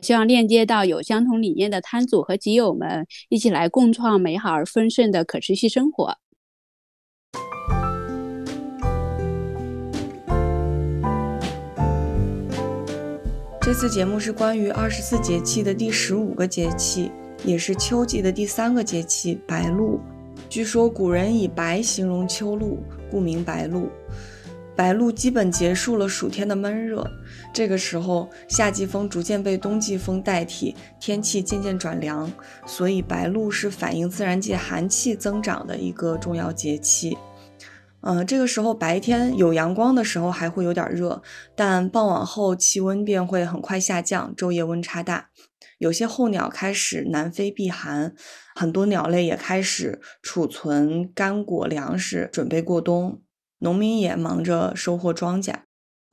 [0.00, 6.16] 希望链接到有相同理念的摊主和集友们，一起来共创美好而丰盛的可持续生活。
[13.60, 17.10] 这次节目是关于二十四节气的第十五个节气，
[17.44, 20.00] 也是秋季的第三个节气——白露。
[20.48, 22.78] 据说古人以白形容秋露，
[23.10, 23.90] 故名白露。
[24.74, 27.04] 白露基本结束了暑天的闷热，
[27.52, 32.30] 这个时候夏季风逐渐被冬季风代替，天气渐渐转凉，
[32.66, 37.18] 所以白露是反映自然界寒气增长的一个重要节气。
[38.00, 41.20] 嗯，这个时候白天有阳光的时候还会有点热，
[41.56, 45.30] 但傍晚后气温便会很快下降，昼夜温差大。
[45.78, 48.14] 有些候鸟开始南飞避寒，
[48.54, 53.20] 很多鸟类也开始储存干果粮食，准备过冬。
[53.58, 55.67] 农民也忙着收获庄稼。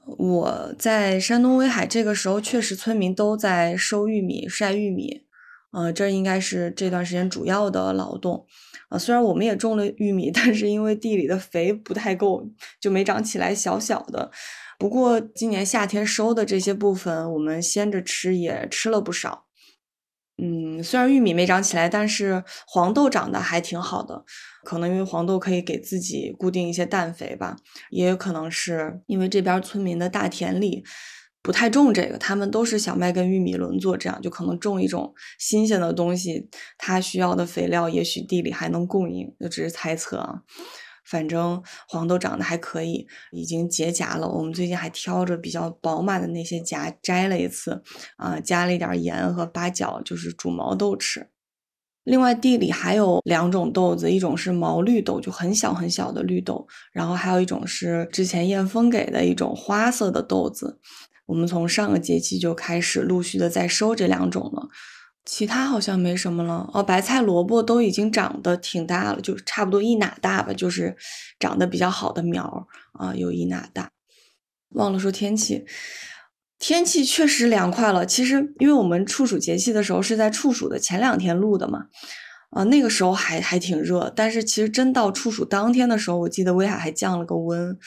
[0.05, 5.23] 我在山东威海，这个时候确实村民都在收玉米、晒玉米，
[5.71, 8.45] 呃，这应该是这段时间主要的劳动。
[8.89, 12.47] 啊，虽然我们也种了玉米， 但是因为地里的肥不太够，
[12.79, 14.31] 就没长起来，小小的。
[14.77, 19.45] 不过今年夏天收的这些部分，我们鲜着吃也吃了不少。
[20.37, 24.25] 嗯，虽然玉米没长起来，但是黄豆长得还挺好的。
[24.65, 27.55] 可能因为黄豆可以给自己固定一些氮肥吧，
[27.91, 30.83] 也有可能是因为这边村民的大田里
[31.41, 40.41] 不太种这个，他们都是小麦跟玉米轮作，这样就可能种一种新鲜的东西，它需要的肥料也许地里还能供应，就只是猜测啊。
[41.07, 44.27] 反正黄豆长得还可以，已经结荚了。
[44.27, 47.83] 我们最近还挑着比较饱满的那些荚摘了一次，
[48.17, 51.29] 啊，加了一点盐和八角，就是煮毛豆吃。
[52.05, 60.79] 另外地里还有两种豆子，一种是毛绿豆，就很小很小的绿豆，然后还有一种是之前燕峰给的一种花色的豆子。
[61.25, 64.69] 我们从上个节气就开始陆续的在收这两种了，
[65.25, 66.69] 其他好像没什么了。
[66.73, 70.95] 哦，白菜、萝卜都已经长得挺大了，就差不多一哪大吧，就是
[71.39, 73.89] 长得比较好的苗啊，有一哪大。
[74.69, 75.65] 忘了说天气。
[76.57, 78.05] 天气确实凉快了。
[78.05, 81.85] 其实，因为我们处暑节气的时候是在处暑的前两天录的嘛，
[82.51, 84.11] 啊，那个时候还还挺热。
[84.15, 87.77] 但是，其实真到处暑当天的时候，我记得威海还降了个温，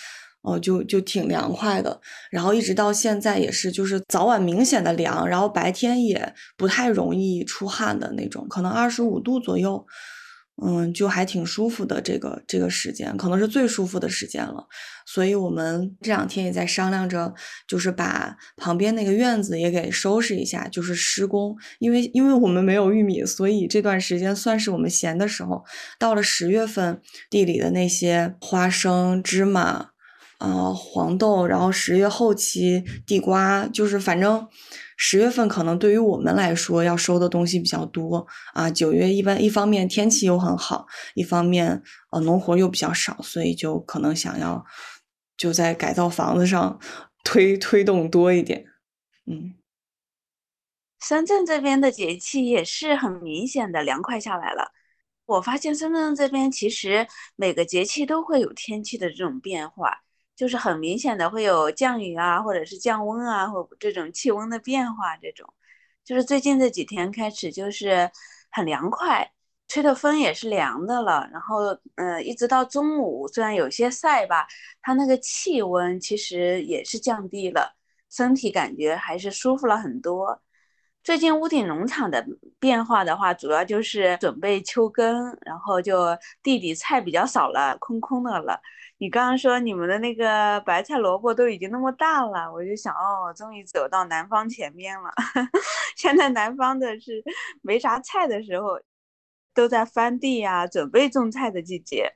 [0.43, 2.01] 哦，就就挺凉快的。
[2.31, 9.87] 然后一直到现在也是，就是早晚明显的凉，然后白天也不太容易出汗的那种，可能二十五度左右。
[10.61, 14.67] 嗯，就还挺舒服的，这个这个时间可能是最舒服的时间了，
[15.07, 17.33] 所以我们这两天也在商量着，
[17.69, 25.65] 就是把旁边那个院子也给收拾一下，就是施工，因为因为我们没有玉米，所以这段时间算是我们闲的时候。
[25.99, 29.91] 到了十月份，地里的那些花生、芝麻，
[30.39, 34.49] 啊，黄豆，然后十月后期地瓜，就是反正。
[35.00, 38.69] 十月份可能对于我们来说要收的东西比较多啊。
[38.69, 44.66] 九月一般一方面天气又很好，一方面呃农活又比较少，所以就可能想要
[45.36, 46.81] 就在改造房子上
[47.22, 48.66] 推推动多一点。
[49.26, 49.54] 嗯，
[51.00, 54.72] 深圳这边的节气也是很明显的凉快下来了。
[55.26, 60.03] 我发现深圳这边其实每个节气都会有天气的这种变化。
[60.38, 65.16] 就是很明显的会有降雨啊，或者是降温啊，或这种气温的变化。
[65.16, 65.53] 这种
[66.04, 68.09] 就是最近这几天开始就是
[68.53, 69.33] 很凉快，
[69.66, 71.28] 吹的风也是凉的了。
[71.33, 74.47] 然后，嗯，一直到中午，虽然有些晒吧，
[74.80, 77.74] 它那个气温其实也是降低了，
[78.09, 80.41] 身体感觉还是舒服了很多。
[81.03, 82.24] 最近屋顶农场的
[82.59, 88.60] 变化的话，主要就是准备秋耕，然后就地里菜比较少了，空空的了。
[88.98, 95.10] 你刚刚说你们的那个白菜萝卜都已经那么大了，我就想哦，终于走到南方前面了。
[95.97, 97.22] 现在南方的是
[97.62, 98.78] 没啥菜的时候，
[99.54, 102.12] 都在翻地呀，准备种菜的季节。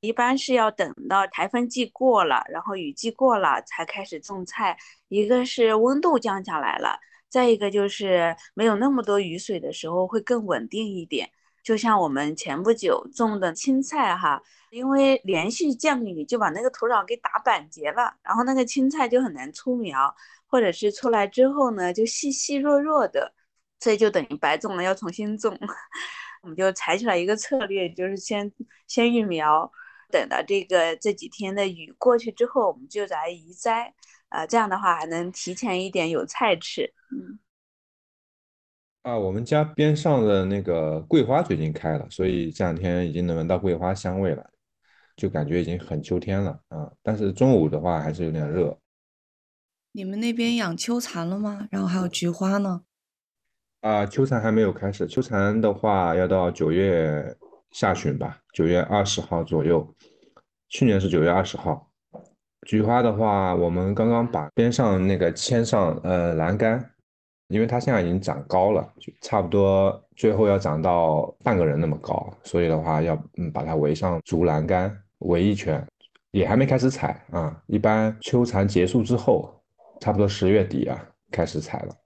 [0.00, 4.76] 一般是要等到台风季过了，然后雨季过了才开始种菜。
[5.06, 6.98] 一个是温度降下来了，
[7.32, 11.30] 再一个就是没有那么多雨水的时候会更稳定一点。
[11.62, 20.14] 就像我们前不久种的青菜哈，因为连续降雨就把那个土壤给打板结了，然后那个青菜就很难出苗，
[20.46, 23.32] 或者是出来之后呢就细细弱弱的，
[23.80, 25.58] 所以就等于白种了，要重新种。
[26.42, 28.52] 我们就采取了一个策略，就是先
[28.86, 29.72] 先育苗。
[30.10, 33.94] 等到这个这几天的雨过去之后，我们就来移栽，
[34.32, 36.92] 啊，这样的话还能提前一点有菜吃。
[37.10, 37.38] 嗯，
[39.02, 44.50] 啊，我们家边上的那个桂花最近开了，所以这两天已经能闻到桂花香味了，
[45.16, 46.90] 就感觉已经很秋天了啊。
[47.02, 48.78] 但是中午的话还是有点热。
[49.92, 51.68] 你们那边养秋蚕了吗？
[51.70, 52.82] 然后还有菊花呢？
[53.80, 57.36] 啊，秋蚕还没有开始，秋蚕的话要到九月。
[57.72, 59.96] 下旬吧，九月二十号左右。
[60.68, 61.90] 去年是九月二十号。
[62.66, 66.90] 菊花的话，我们刚刚把边上那个牵上呃栏杆，
[67.48, 75.84] 因为它现在已经长高了，就差不多最后要长到半个人那么高，所以的话要嗯把它围上竹栏杆围一圈，
[76.30, 77.60] 也还没开始采啊。
[77.66, 79.52] 一般秋蚕结束之后，
[80.00, 81.96] 差不多十月底啊开始采了。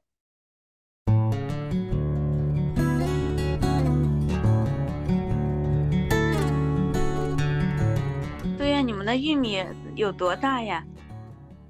[9.05, 9.65] 那玉米
[9.97, 10.85] 有多大呀？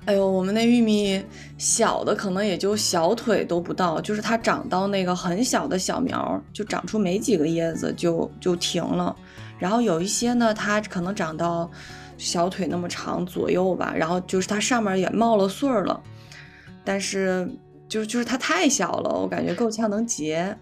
[0.04, 1.24] 哎呦，我们那玉米
[1.58, 9.14] 小的可能也就小腿都不到，就是它长到那个很小的小苗，就长出没几个叶子就就停了。
[9.58, 11.70] 然后有一些呢，它可能长到
[12.18, 16.00] 小腿那么长左右吧，然后就是它上面也冒了穗儿了，
[16.84, 17.48] 但是
[17.88, 20.56] 就就是它太小了，我感觉够呛能结，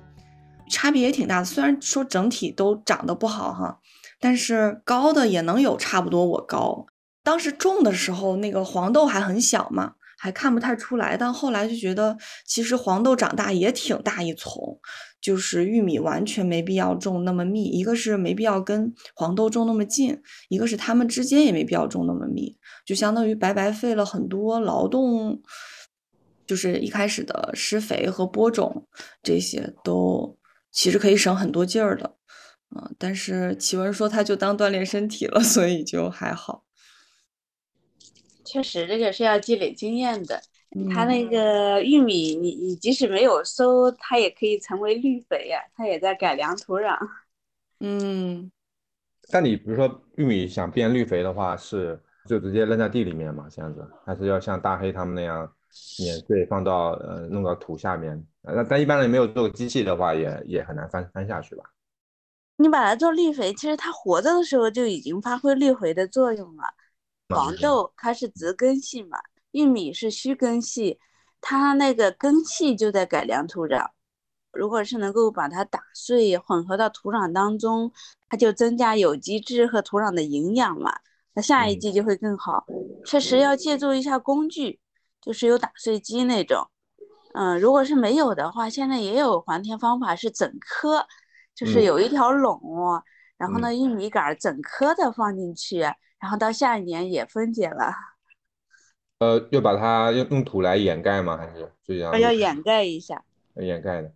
[0.70, 1.44] 差别也挺大的。
[1.44, 3.78] 虽然说整体都长得不好哈。
[4.20, 6.86] 但是高的也能有差不多我高。
[7.24, 11.16] 当时种的时候，那个黄豆还很小嘛，还看不太出来。
[11.16, 12.16] 但后来就觉得，
[12.46, 14.78] 其实黄豆长大也挺大一丛，
[15.20, 17.64] 就是玉米完全没必要种那么密。
[17.64, 25.40] 一个是没必要跟黄豆种那么近，一个是它们之间也没必要种那么密，就相当于白白费了很多劳动，
[26.46, 28.86] 就是一开始的施肥和播种
[29.22, 30.36] 这些都
[30.70, 32.16] 其实可以省很多劲儿的。
[32.76, 36.63] 嗯，但是启文说他就当锻炼身体了，所以就还好。
[38.54, 40.40] 确实，这个是要积累经验的。
[40.94, 46.96] 它那个玉米，你你即使没有收，它也可以成为绿肥呀，它也在改良土壤。
[47.80, 48.48] 嗯，
[49.28, 55.52] 但你比如说玉米想变绿肥的话，是就直接扔在地里面嘛，这样子，还是要像大黑他们那样
[55.98, 58.24] 碾碎放到呃弄到土下面？
[58.42, 61.64] 那但一般人没有做个机器的话，也也很难翻翻下去吧。
[62.58, 66.62] 你把它做绿肥，其实它活着的时候就已经发挥绿肥的作用了。
[67.28, 69.18] 黄豆它是直根系嘛，
[69.52, 70.98] 玉米是须根系，
[71.40, 73.88] 它那个根系就在改良土壤。
[74.52, 77.92] 如果是能够把它打碎，混合到土壤当中，
[78.28, 80.92] 它就增加有机质和土壤的营养嘛，
[81.34, 82.64] 那下一季就会更好。
[83.04, 84.80] 确实要借助一下工具，
[85.20, 86.68] 就是有打碎机那种。
[87.34, 91.06] 嗯，如果是没有的话，现在也有还田方法是整颗。
[91.56, 92.60] 就是有一条垄，
[93.36, 95.84] 然后呢，玉米杆整颗的放进去，
[96.24, 97.92] 然后到下一年也分解了。
[99.18, 101.36] 呃，要把它用用土来掩盖吗？
[101.36, 102.18] 还是这样？
[102.18, 103.22] 要掩盖一下。
[103.56, 104.10] 掩盖的。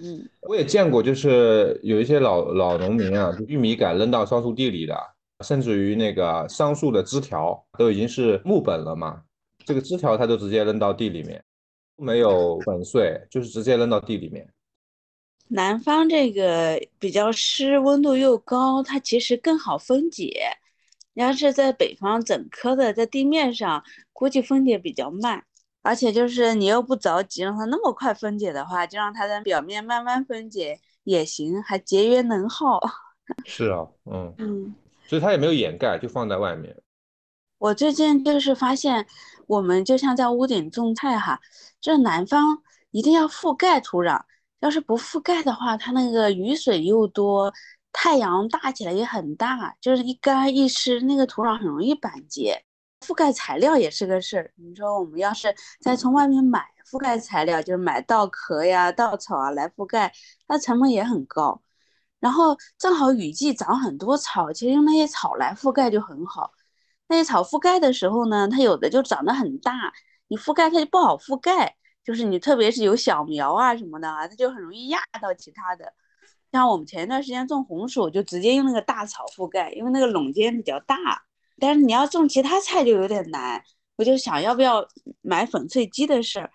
[0.00, 4.94] 嗯，我也见过，就是有一些老老农民啊，就玉米杆扔到桑树地里的，
[5.42, 9.22] 甚至于那个桑树的枝条都已经是木本了嘛，
[9.64, 11.42] 这个枝条他都直接扔到地里面，
[11.96, 14.46] 没有粉碎，就是直接扔到地里面。
[15.48, 20.42] 南方这个比较湿，温度又高，它其实更好分解。
[21.14, 25.44] 要是在北方整颗的在地面上，估计分解比较慢。
[25.82, 32.78] 而且就是你又不着急让它那么快分解的话，就让它在表面慢慢分解也行，还节约能耗。
[33.46, 34.74] 是啊，嗯嗯，
[35.06, 36.76] 所以它也没有掩盖，就放在外面。
[37.58, 39.06] 我最近就是发现，
[39.46, 41.40] 我们就像在屋顶种菜哈，
[41.80, 44.20] 这南方一定要覆盖土壤。
[44.60, 47.50] 要是不覆盖的话，它那个雨水又多，
[47.92, 52.64] 太阳大起来也很大，就是一干一湿，那个土壤很容易板结。
[53.00, 54.52] 覆盖材料也是个事儿。
[54.56, 60.12] 你说我们要是再从外面买覆盖材料，就是买稻壳呀、稻草啊来覆盖，
[60.48, 61.62] 那成本也很高。
[62.18, 66.52] 然后正好雨季长很多草，其实用那些草来覆盖就很好。
[67.08, 69.72] 那些草覆盖的时候呢，它有的就长得很大，
[70.28, 71.76] 你覆盖它就不好覆盖。
[72.02, 75.92] 就是你，特别是有小苗啊什么的啊，它就很容易压到其他的。
[76.52, 80.96] 像我们前一段时间种红薯，就直接用那个大草覆盖，因为那个垄间比较大。
[81.58, 83.62] 但是你要种其他菜就有点难，
[83.96, 84.86] 我就想要不要
[85.20, 86.50] 买粉碎机的事儿。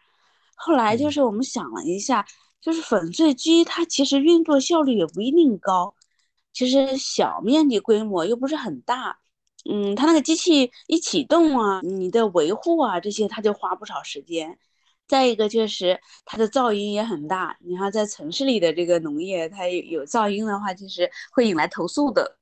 [0.55, 2.25] 后来就是我们想了一下，
[2.59, 5.93] 就是粉碎机它其实运作效率也不一定高，
[6.51, 9.19] 其实小面积规模又不是很大，
[9.69, 14.57] 嗯，它那个机器一启动啊，你的维护啊这些它就花不少时间。
[15.07, 22.37] 再一个就是它的噪音也很大，你看在城市里的这个农业，它有噪音的话，其实会引来投诉的。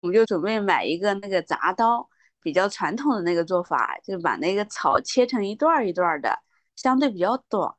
[0.00, 2.08] 我们就准备买一个那个铡刀，
[2.42, 6.38] 比较传统的那个做法，就把那个草切成一段一段的，
[6.76, 7.74] 相对比较短，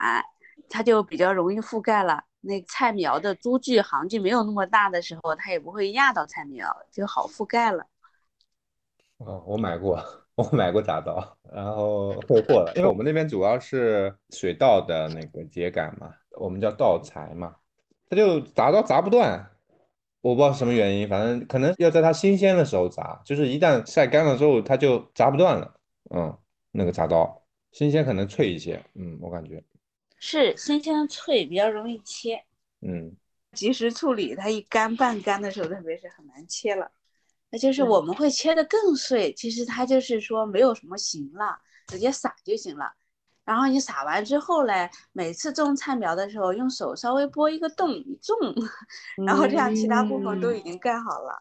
[0.69, 2.23] 它就比较容易覆盖了。
[2.41, 7.85] 那菜苗的株距、行距没有那么大的时候，它也不会压到菜苗，就好覆盖了。
[9.17, 10.24] 哦，我买过。
[10.35, 17.55] 我买过铡刀，然后退货了，因为我们那边主要是水稻的那个秸秆嘛，我们叫稻柴嘛，
[18.09, 19.49] 它就铡刀铡不断，
[20.19, 25.73] 我不知道什么原因，反正可能要在它新鲜的时候铡，就是一旦晒干了之后，它就铡不断了。
[26.13, 26.37] 嗯，
[26.71, 29.63] 那个铡刀新鲜可能脆一些，嗯，我感觉
[30.19, 32.43] 是新鲜的脆，比较容易切，
[32.81, 33.15] 嗯，
[33.53, 36.91] 及时处理，它一干半干的时候，特别是很难切了。
[37.55, 41.57] 那就是我们会切的更碎，其实它就是说没有什么形了，
[41.87, 42.91] 直接撒就行了。
[43.45, 48.35] 然后你撒完之后嘞，每次种菜苗的时候，用手稍微拨一个洞，一种，
[49.25, 51.39] 然后这样其他部分都已经盖好了。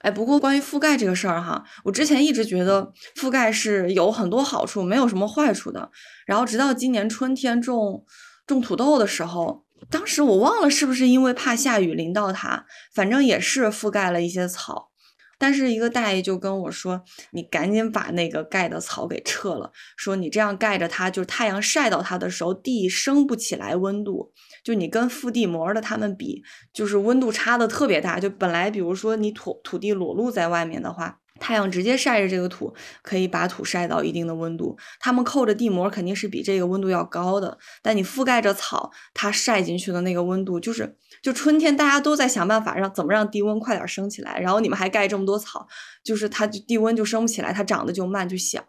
[0.00, 5.90] 哎，不过关于覆盖这个事儿哈，我之前一直觉得覆盖是有很多好处，没有什么坏处的。
[6.26, 8.04] 然后直到今年春天种
[8.46, 9.64] 种土豆的时候。
[9.88, 14.90] 当时我忘了是不是因为怕下雨淋到它，反正也是覆盖了一些草。
[15.38, 24.32] 但是一个大爷就跟我说：“你赶紧把那个盖的草给撤了，说你这样盖着它，就是太阳晒到它的时候，地升不起来温度。
[24.64, 26.42] 就你跟覆地膜的它们比，
[26.72, 28.18] 就是温度差的特别大。
[28.18, 34.76] 就本来比如说你土土地裸露在外面的话。”太阳直接晒着这个土，可以把土晒到一定的温度。
[35.00, 37.58] 它们扣着地膜肯定是比这个温度要高的。
[37.82, 45.66] 但你覆盖着草，它晒进去的那个温度，就是就春天大家都在想办法让怎么让低温快点升起来，然后你们还盖这么多草，
[46.04, 48.62] 就是它就低温就升不起来，它长得就慢就小。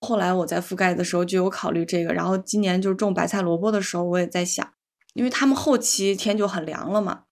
[0.00, 4.68] 后来我在覆盖的时候就有考虑这个，然后今年就是种白菜萝卜的时候，我也在想，
[5.14, 7.22] 因为他们后期天就很凉了嘛。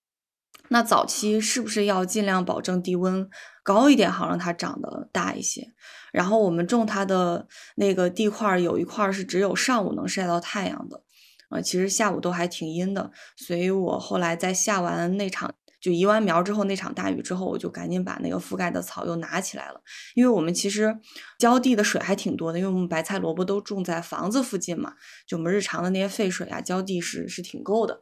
[0.73, 3.29] 那早期是不是要尽量保证低温
[3.63, 5.69] 高一点，好让它长得大一些？
[6.13, 11.03] 然后我们种它的那个地块有一块是只有上午能晒到太阳的，
[11.51, 13.11] 呃，其实下午都还挺阴的。
[13.37, 19.83] 所以我后来在下完那场就移完苗之后那场大雨之后，我就赶紧把那个覆盖的草又拿起来了，
[20.15, 20.99] 因为我们其实
[21.39, 24.95] 浇地的水还挺多的，因为我们白菜萝卜都种在房子附近嘛，
[25.27, 28.01] 就我们日常的那些废水啊，浇地是是挺够的。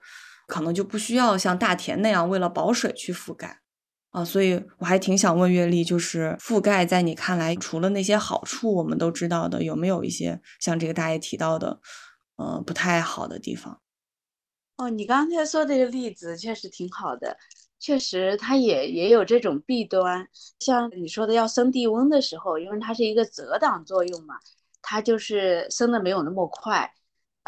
[0.51, 3.61] 可能就不需要像大田那样为了保水去覆盖
[4.11, 11.81] 啊，所以我还挺想问月丽，就是覆盖在你看来，除了那些好处我们都知道的，有没有一些像这个大爷提到的，
[12.35, 13.81] 呃，不太好的地方？
[14.77, 17.37] 哦，你刚才说这个例子确实挺好的，
[17.79, 20.27] 确实它也也有这种弊端，
[20.59, 24.35] 像你说的要升地温的时候，因为它是一个遮挡作用嘛，
[24.83, 26.93] 它就是升的没有那么快。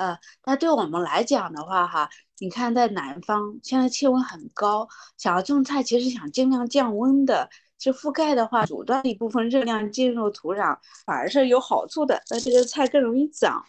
[0.03, 13.65] 呃，那对我们来讲的话，哈，你看在南方现在气温很高，想要种菜，其实想尽量降温的，就覆盖的话，阻断一部分热量进入土壤，反而是有好处的，那这个菜更容易长。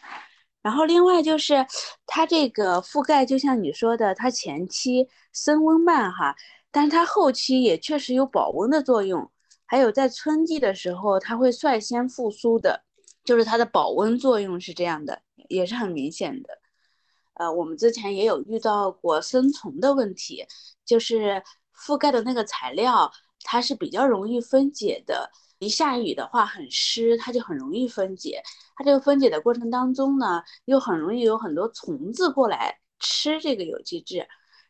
[0.63, 1.63] 然后另外就是
[2.07, 6.35] 它这个覆盖，就像你说的，它前期升温慢哈，
[6.71, 9.29] 但是它后期也确实有保温的作用，
[9.67, 12.81] 还有在春季的时候，它会率先复苏的，
[13.23, 15.21] 就是它的保温作用是这样的。
[15.49, 16.57] 也是很明显的，
[17.33, 20.45] 呃，我们之前也有遇到过生虫的问题，
[20.85, 21.43] 就是
[21.75, 23.11] 覆盖的那个材料
[23.41, 28.41] 它是比较容易分解的，一下雨的话很湿，它就很容易分解。
[28.75, 34.25] 它这个分解的过程当中呢，又很容易有很多虫子过来吃这个有机质，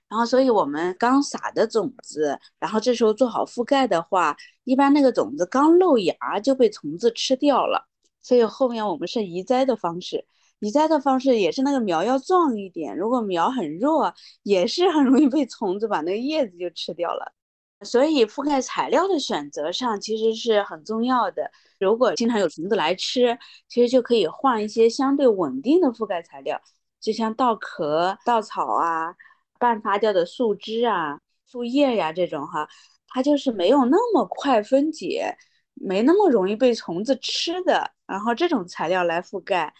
[0.09, 7.87] 然后所以我们刚撒的种子，然后这时候做好覆盖的话，一般那个种子刚露芽就被虫子吃掉了，
[8.23, 10.25] 所以后面我们是移栽的方式。
[10.59, 14.13] 移栽的方式也是那个苗要壮一点，如果苗很弱，
[14.43, 17.33] 也是很容易被虫子把那个叶子就吃掉了。
[17.81, 21.51] 所以覆盖材料的选择上其实是很重要的。
[21.81, 23.37] 如果经常有虫子来吃，
[23.67, 26.61] 其实就可以换一些相对稳定的覆盖材料，
[27.01, 29.13] 就像稻壳、稻草啊、
[29.59, 32.65] 半发酵的树枝啊、树叶呀这种哈，
[33.09, 35.35] 它就是没有那么快分解，
[35.73, 39.73] 没那么容易被虫子吃的，然后这种材料来覆盖。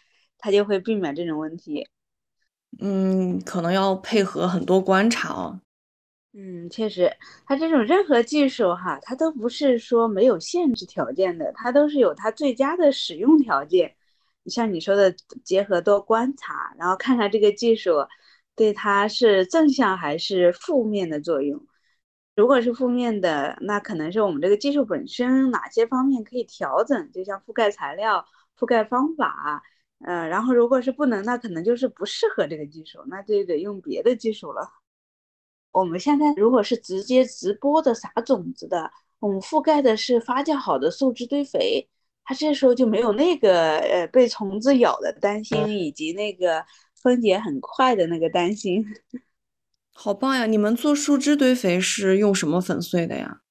[0.46, 1.88] 它就会避免这种问题。
[2.82, 5.62] 嗯，可能要配合很多观察哦。
[6.34, 13.96] 嗯，确实，它这种任何技术哈，它都不是说没有限制条件的，它都是有它最佳的使用条件。
[14.48, 18.06] 像你说的，结合多观察，然后看看这个技术
[18.54, 21.66] 对它是正向还是负面的作用。
[22.36, 28.26] 如果是负面的，那可能是我们这个技术本身哪些方面可以调整，就像覆盖材料、
[28.58, 29.62] 覆盖方法，
[30.00, 34.68] 呃，然后如果是不能，那可能就是不适合这个技术，那就得用别的技术了。
[35.72, 41.88] 我们现在如果是直接直播的撒种子的，我们覆盖的是发酵好的树枝堆肥，
[42.24, 48.86] 它这时候就没有那个呃被虫子咬的担心，以及那个分解很快的那个担心。
[49.94, 50.46] 好棒呀！
[50.46, 53.42] 你们做树枝堆肥是用什么粉碎的呀？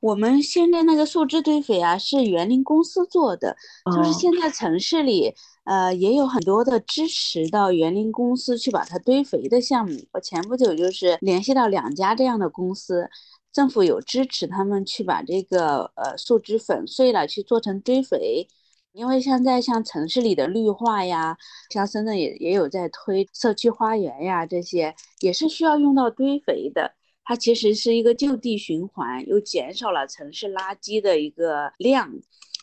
[0.00, 3.56] 我们现在那个树枝堆肥啊，是园林公司做的，
[3.86, 9.98] 就是哦现在城市里，呃，也有很多的支持到园林公司去把它堆肥的项目。
[10.12, 13.08] 我前不久就是联系到两家这样的公司，
[13.52, 18.48] 政府有支持他们去把这个呃树枝粉碎了，去做成堆肥。
[18.96, 21.36] 因为现在像城市里的绿化呀，
[21.68, 26.94] 像深圳也也有在推社区花园呀，这些也是需要用到堆肥的。
[27.22, 32.10] 它其实是一个就地循环，又减少了城市垃圾的一个量，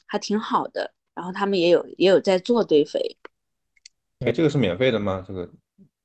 [0.08, 0.96] 还挺好的。
[1.14, 3.16] 然后他们也有也有在做堆肥，
[4.26, 5.24] 哎，这个是免费的吗？
[5.28, 5.48] 这个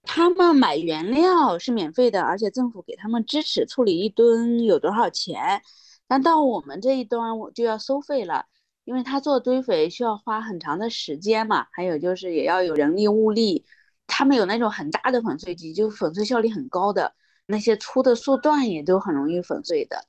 [0.03, 5.63] 他们买原料是免费的，而且政府给他们支持处理一吨有多少钱。
[6.07, 8.45] 但到我们这一端我就要收费了，
[8.89, 13.67] 因为他做堆肥需要花很长的时间嘛，还有就是也要有人力物力。
[14.07, 17.13] 他们有那种很大的粉碎机，就粉碎效率很高的，
[17.45, 20.07] 那些粗的树段也都很容易粉碎的。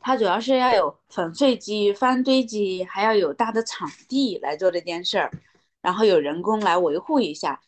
[0.00, 5.30] 它主要是要有粉碎机、翻堆机，还要有大的场地来做这件事儿，
[5.80, 7.60] 然后有人工来维护一下。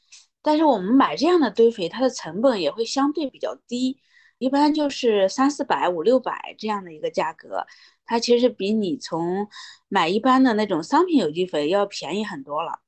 [0.42, 3.96] 但是我们买这样的堆肥，它的成本也会相对比较低，
[4.38, 7.64] 一般就是三四百、五六百这样的一个价格。
[8.12, 9.48] 它其实比你从
[9.88, 12.80] 买一般的那种商品有机肥要便宜很多了。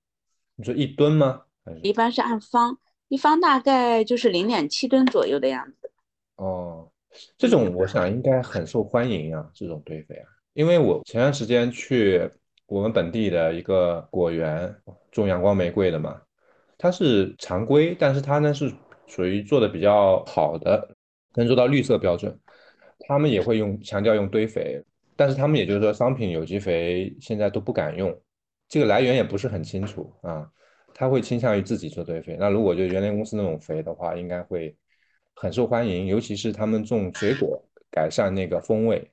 [0.54, 1.44] 你说一吨吗？
[1.82, 2.78] 一般是按方，
[3.08, 5.90] 一方大概就是零点七吨左右的样子。
[6.36, 6.90] 哦，
[7.38, 12.30] 这种我想应该很受欢迎啊，这种堆肥啊，因为我前段时间去
[12.66, 14.76] 我们本地的一个果园
[15.10, 16.20] 种阳光玫瑰的嘛，
[16.76, 18.70] 它是常规，但是它呢是
[19.06, 20.94] 属于做的比较好的，
[21.32, 22.38] 能做到绿色标准。
[23.06, 24.82] 他们也会用强调用堆肥，
[25.16, 28.14] 但是他们也就是说商品有机肥现在都不敢用，
[28.68, 30.50] 这个来源也不是很清楚啊。
[30.96, 32.36] 他会倾向于自己做堆肥。
[32.38, 34.76] 那如果就园林公司那种肥的话，应该会
[35.34, 39.10] 很受欢迎，尤其是他们种水果，改善那个风味。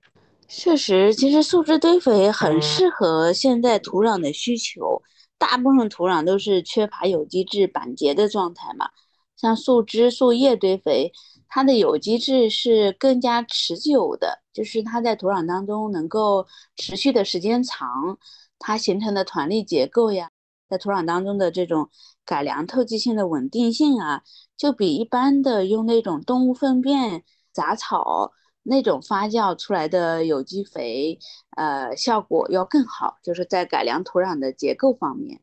[0.48, 5.02] 确实，其实树枝堆肥很适合现在土壤的需求，
[5.40, 8.90] 大部分土壤都是缺乏有机质板结的状态嘛。
[9.36, 11.12] 像树枝、树叶堆肥，
[11.54, 18.18] 它的有机质是更加持久的，就是它在土壤当中能够持续的时间长，
[18.58, 20.32] 它形成的团粒结构呀，
[20.70, 21.90] 在土壤当中的这种
[22.26, 24.24] 改良透气性的稳定性啊，
[24.56, 28.32] 就比一般的用那种动物粪便、杂草。
[28.64, 31.18] 那种发酵出来的有机肥，
[31.58, 35.42] 呃，效果要更好，就是在改良土壤的结构方面，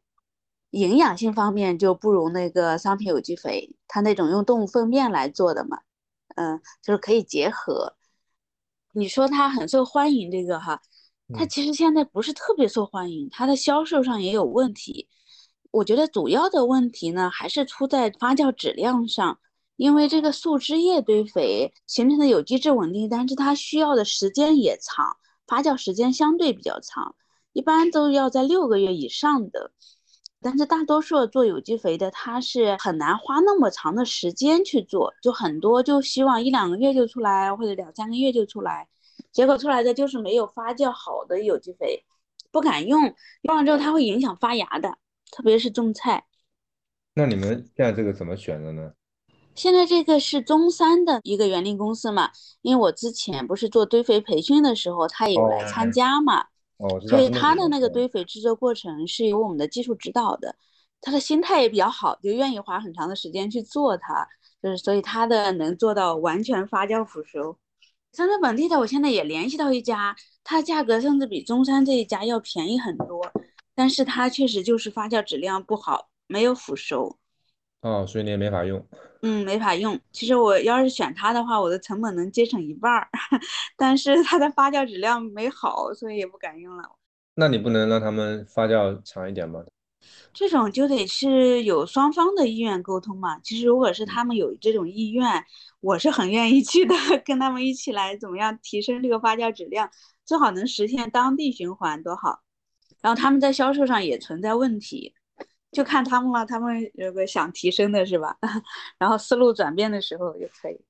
[0.71, 5.81] 营养性方面就不如那个商品有机肥，它那种用动物粪便来做的嘛，
[6.39, 7.97] 嗯，就是可以结合。
[8.93, 10.81] 你说它很受欢迎，这个哈，
[11.35, 15.09] 它其实现在不是特别受欢迎，它的销售上也有问题。
[15.73, 19.39] 我觉得主要的问题呢，还是出在发酵质量上。
[19.77, 27.15] 因为这个树枝叶堆肥形成的有机质稳定，但是它需要的时间也长，发酵时间相对比较长，
[27.53, 29.71] 一般都要在六个月以上的。
[30.41, 38.89] 但是大多数做有机肥的，它是很难花那么长的时间去做，就很多就希望一两个月就出来，或者两三个月就出来，
[39.33, 42.05] 结果出来的就是没有发酵好的有机肥，
[42.53, 44.97] 不敢用，用了之后它会影响发芽的，
[45.33, 46.25] 特别是种菜。
[47.15, 48.93] 那你们现在这个怎么选的呢？
[49.57, 52.31] 现在这个是中山的一个园林公司嘛，
[52.63, 56.47] 因为我之前不是做堆肥培训的时候，他也来参加嘛，
[57.09, 60.55] 所以他的那个堆肥制作过程是由我们的技术指导的，
[61.01, 64.29] 他的心态也比较好，就愿意花很长的时间去做它，
[64.63, 67.59] 就是所以他的能做到完全发酵腐熟。
[68.13, 73.31] 深圳本地的，我现在也联系到一家，它价格甚至比中山这一家要便宜很多，
[73.75, 77.19] 但是它确实就是发酵质量不好，没有腐熟。
[77.81, 78.85] 哦，所以你也没法用。
[79.23, 79.99] 嗯，没法用。
[80.13, 83.09] 其实我要是选它的话，我的成本能节省一半儿，
[83.77, 86.83] 但是它的发酵质量没好，所以也不敢用了。
[87.35, 89.65] 那你不能让他们发酵长一点吗？
[90.33, 93.39] 这种就得是有双方的意愿沟通嘛。
[93.41, 95.45] 其实如果是他们有这种意愿，
[95.81, 99.91] 我是很愿意去的， 跟他们一起来怎么样提升这个发酵质量，
[100.25, 102.41] 最好能实现当地循环多好。
[103.01, 105.15] 然后他们在销售上也存在问题，
[105.73, 106.45] 就看他们了。
[106.47, 108.37] 他们有个想提升的是吧？
[108.99, 110.81] 然后思路转变的时候就可以。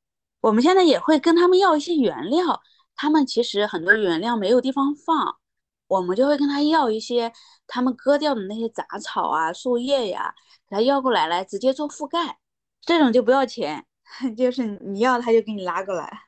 [0.41, 2.61] 我们现在也会跟他们要一些原料，
[2.95, 5.37] 他们其实很多原料没有地方放，
[5.89, 7.33] 我们就会跟他要一些
[7.67, 10.33] 他们割掉的那些杂草啊、树叶呀，
[10.71, 12.39] 给他要过来，来直接做覆盖，
[12.81, 13.85] 这种就不要钱，
[14.37, 16.28] 就是你要他就给你拉过来。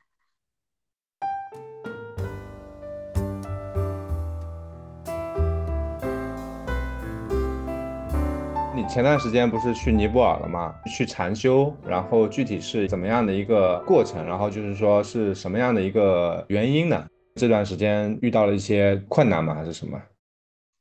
[8.87, 10.75] 前段时间不是去尼泊尔了吗？
[10.85, 14.25] 去禅修，然后具体是怎么样的一个过程？
[14.25, 17.07] 然后就是说是什么样的一个原因呢？
[17.35, 19.55] 这段时间遇到了一些困难吗？
[19.55, 20.01] 还是什么？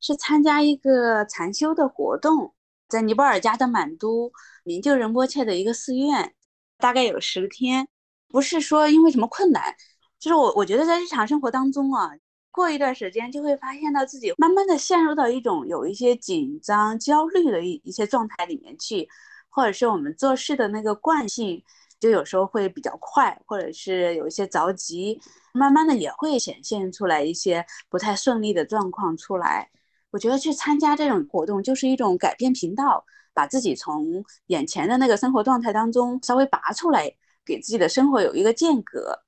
[0.01, 2.55] 是参加一个禅修的活动，
[2.89, 4.33] 在尼泊尔加德满都
[4.65, 6.35] 明就仁波切的一个寺院，
[6.79, 7.87] 大概有十天。
[8.29, 9.75] 不是说因为什么困难，
[10.19, 12.11] 就是我我觉得在日常生活当中啊。
[12.53, 19.09] 过一段时间就会发现到自己慢慢的陷入到一种有一些紧张、焦虑的一一些状态里面去，
[19.49, 21.63] 或者是我们做事的那个惯性，
[22.01, 25.21] 就有时候会比较快，或者是有一些着急，
[25.53, 29.71] 慢慢的也会显现出来一些不太顺利的状况出来。
[30.11, 39.21] 我觉得去参加这种活动就是一种改变频道，把自己从眼前的那个生活状态当中稍微拔出来，给自己的生活有一个间隔。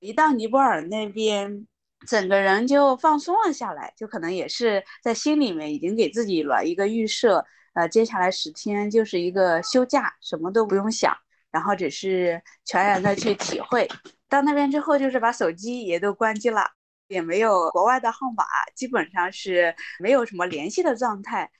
[0.00, 1.66] 一到尼泊尔那边。
[2.06, 11.16] 整个人就放松了下来，就可能也是在心里面已经给自己了一个预设，呃，接下来十天就是一个休假，什么都不用想，
[11.50, 13.88] 然后只是全然的去体会。
[14.28, 16.70] 到那边之后，就是把手机也都关机了，
[17.08, 18.44] 也没有国外的号码，
[18.76, 21.50] 基本上是没有什么联系的状态。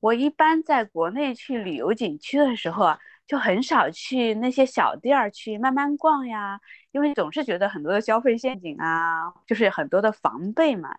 [0.00, 2.98] 我一般在国内去旅游景区的时候啊。
[3.26, 6.60] 就很少去那些小店儿去慢慢逛呀，
[6.92, 10.94] 因为总是觉得很多的消费陷阱啊，就是很多的防备嘛。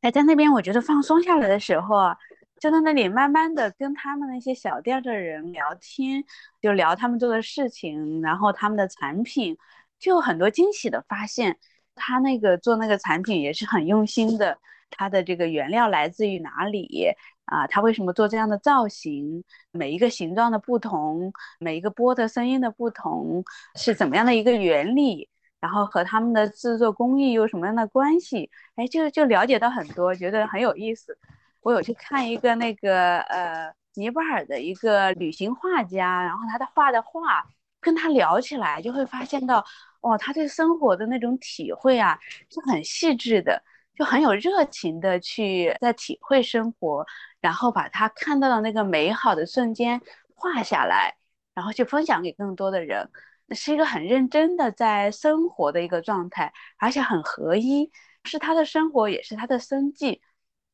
[0.00, 2.16] 哎，在那边我觉得放松下来的时候啊，
[2.58, 6.24] 就在那里慢慢的跟他们那些小店的人聊天，
[6.60, 9.56] 就聊他们做的事情，然后他们的产品，
[9.98, 11.58] 就有很多惊喜的发现。
[11.98, 14.58] 他那个做那个产品也是很用心的，
[14.90, 17.08] 他的这个原料来自于哪里？
[17.46, 19.42] 啊，他为什么做这样的造型？
[19.70, 23.42] 每一个形状的不同，每一个波的声音的不同，
[23.74, 25.28] 是怎么样的一个原理？
[25.58, 28.50] 然后和他们的制作工艺有什么样的关系？
[28.76, 31.16] 哎，就就了解到很多，觉得很有意思。
[31.62, 37.44] 我有去看一个那个呃尼泊尔的一个旅行画家，然后他的画的画，
[37.80, 39.64] 跟他聊起来就会发现到，
[40.00, 42.18] 哦，他对生活的那种体会啊，
[42.50, 43.62] 是很细致的。
[43.96, 47.06] 就很有热情的去在体会生活，
[47.40, 50.00] 然后把他看到的那个美好的瞬间
[50.34, 51.16] 画下来，
[51.54, 53.10] 然后去分享给更多的人。
[53.46, 57.90] 那是一个很认真的在生活的一个状态，而且很合一，
[58.24, 60.20] 是他的生活，也是他的生计，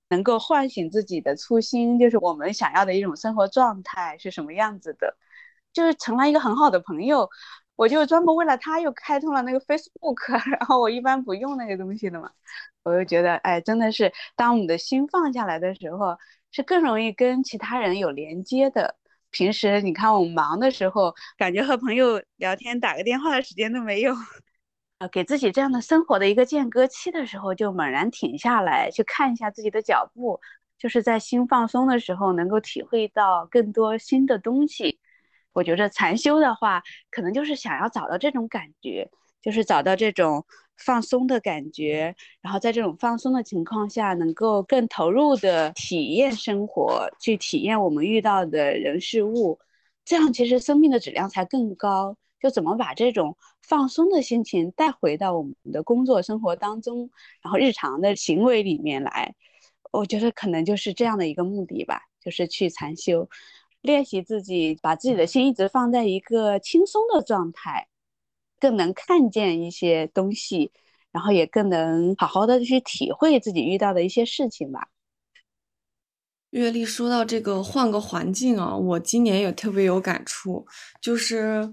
[0.08, 5.16] 能够唤醒自己的初心，就是我们想要的一种生活状态是什么样子的，
[5.72, 7.28] 就是成了一个很好的朋友。
[7.76, 12.30] 我就专门为了他又开通了那个 Facebook， 然后我一般不用那个东西的嘛，
[12.84, 16.18] 我就觉得，哎，真的是当我们的心放下来的时候，
[16.50, 18.96] 是更容易跟其他人有连接的。
[19.30, 24.14] 平时你看我们忙的时候，感觉和朋友聊天、打个电话的时间都没有，
[24.98, 30.40] 啊，给自己这样的生活的一个间隔期的时候，就猛然停下来，去看一下自己的脚步，
[30.78, 35.00] 就是在心放松的时候，能够体会到更多新的东西。
[35.52, 39.10] 我觉着禅修的话，可能就是想要找到这种感觉，
[39.42, 40.44] 就是找到这种
[40.76, 49.58] 放松的感觉，然后在这种放松的情况下，能够更投入的体验生活，去体验我们遇到的人事物，
[50.04, 52.16] 这样其实生命的质量才更高。
[52.40, 57.08] 就怎么把这种放松的心情带回到我们的工作生活当中，
[57.40, 59.36] 然后日常的行为里面来，
[59.92, 63.28] 我觉得可能就是这样的一个目的吧，就是去禅修。
[63.82, 67.88] 练习自己，把自己的心一直放在一个轻松的状态，
[68.58, 70.72] 更能看见一些东西，
[71.10, 74.88] 然后也更能好好的去体会自己遇到的一些事情吧。
[76.50, 80.66] 阅历说到这个换个环境啊，我今年也特别有感触，
[81.00, 81.72] 就是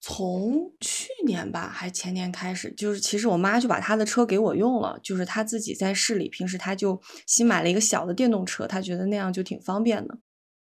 [0.00, 10.18] 从去年吧，还前年开始，就是其实我妈就把她的车给我用了，就是她自己在市里，平时她就新买了一个小的电动车，她觉得那样就挺方便的。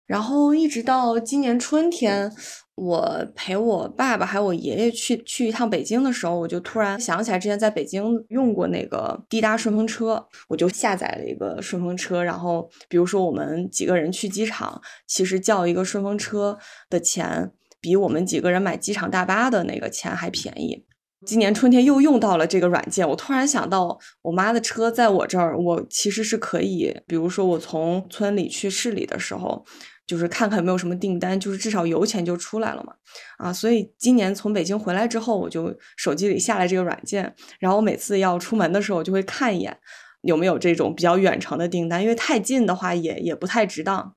[0.08, 2.32] 然后一直到今年春天，
[2.76, 12.24] 我陪我爸爸还有我爷爷去去一趟北京的时候，我就突然想起来之前在北京用过那个滴答顺风车，我就下载了一个顺风车。
[12.24, 16.58] 然后比如说我们几个人去机场，其实叫一个顺风车
[16.90, 20.86] 的钱比我们几个人买机场大巴的那个钱还便宜。
[21.26, 29.66] 今年春天又用到了这个软件，我突然想到，我妈的车在我这儿，我其实是可以，比如说我从村里去市里的时候，
[30.08, 32.94] 就是看看有没有什么订单，就是至少油钱就出来了嘛。
[33.38, 39.78] 啊，所以今年从北京回来之后，我就手机里下来这个软件，然后我每次要出门的时候，我就会看一眼
[40.22, 44.16] 有没有这种比较远程的订单，因为太近的话也也不太值当。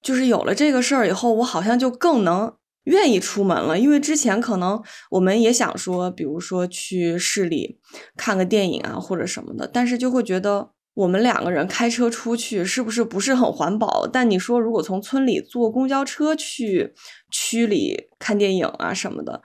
[0.00, 2.54] 就是有了这个事儿以后，我好像就更能。
[2.86, 7.78] 愿意出门了，因为之前可能我们也想说，比如说去市里
[8.16, 14.06] 看个电影啊或者什么的，但是就会觉得我们两个人开车出去是不是不是很环保？
[14.06, 16.92] 但你说如果从村里坐公交车去
[17.30, 19.42] 区里看电影啊什么的，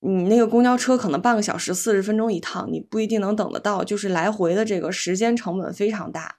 [0.00, 6.36] 你那个公交车可能半个小时四十分钟一趟，你不一定能等得到，就是来回的这个时间成本非常大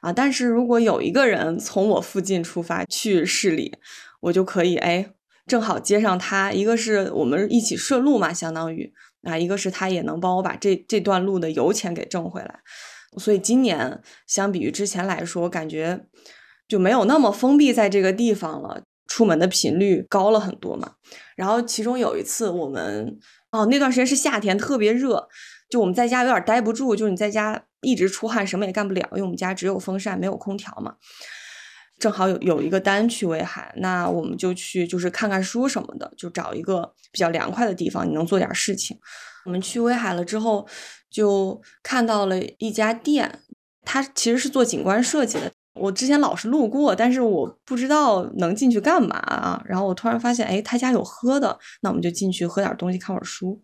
[0.00, 0.12] 啊。
[0.12, 3.76] 但是如果有一个人从我附近出发去市里，
[4.20, 5.12] 我就可以哎。
[5.44, 8.92] 正好接上他，一个是我们一起顺路嘛，相当于
[9.24, 12.60] 啊，一个是他也能帮我把这这段路的油钱给挣回来，
[13.18, 16.06] 所以今年相比于之前来说，感觉
[16.66, 20.94] 就没有那么封闭在这个地方了，出门的频率高了很多嘛。
[21.36, 23.18] 然后其中有一次我们
[23.50, 25.28] 哦，那段时间是夏天，特别热，
[25.68, 30.96] 就我们在家有点待不住，就是你在家一直出汗，什么也干不了，因为我们家只有风扇没有空调嘛。
[31.98, 38.98] 正好有有一个单去威海，那我们就去，就是看看书什么的，就找一个比较凉快的地方，你能做点事情。
[39.44, 40.66] 我们去威海了之后，
[41.12, 43.40] 就看到了一家店，
[43.84, 45.52] 它其实是做景观设计的。
[45.74, 49.62] 我之前老是路过，但是我不知道能进去干嘛啊。
[49.64, 53.62] 然后我突然发现，哎，他家有喝的，那我们就进去喝点东西，看会儿书。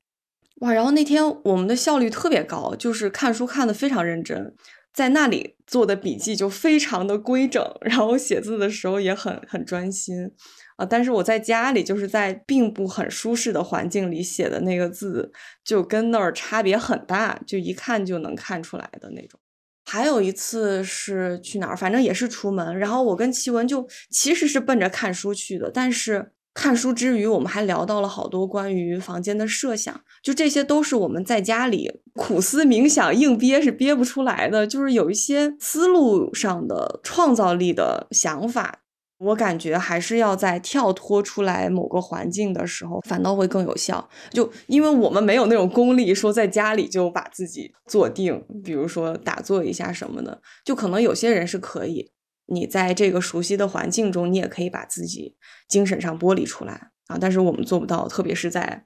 [0.60, 4.54] 哇，然后那天我们的效率特别高，就是看书看的非常认真。
[4.94, 10.30] 在那里做的笔记就非常的规整，然后写字的时候也很很专心
[10.78, 10.86] 啊。
[10.86, 15.30] 但是我在家里就是在并不很舒适的环境里写的那个字，
[15.62, 19.38] 就跟那儿差别很大，就一看就能看出来的那种。
[19.84, 26.32] 还有一次是去哪儿，反正也是出门，然后我跟奇文就其实是奔着看书去的，但是。
[26.54, 38.80] 看书之余，我们还聊到了好多关于房间的设想，就这些都是我们在家里苦思冥想硬憋是憋不出来的，就是有一些思路上的创造力的想法，
[39.18, 44.08] 我感觉还是要在跳脱出来某个环境的时候，反倒会更有效。
[44.30, 52.12] 就因为我们没有那种功力，说在家里就把自己坐定，比如说打坐一下什么的，就可能有些人是可以。
[52.46, 55.36] 你在这个熟悉的环境中，你也可以把自己
[55.68, 58.84] 精神上剥离出来啊，但是我们做不到，特别是在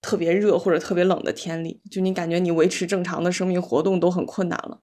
[0.00, 4.80] 特别热或者特别冷的天里，就你感觉你维持正常的生命活动都很困难了。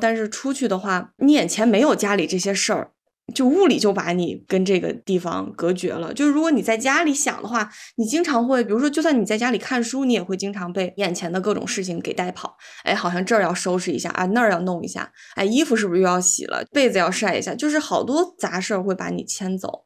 [0.00, 2.92] 但是出去的话，你眼前没有家里这些事儿。
[3.34, 6.14] 就物理就把你跟这个地方隔绝了。
[6.14, 12.56] 就是如果你在家里想的话，你经常会，比如说，就算你在家里看书，你也会经常被眼前的各种事情给带跑。
[12.84, 15.12] 哎，好像这儿要收拾一下啊，那儿要弄一下。
[15.34, 16.64] 哎，衣服是不是又要洗了？
[16.72, 19.84] 被子要晒一下，就是好多杂事儿会把你牵走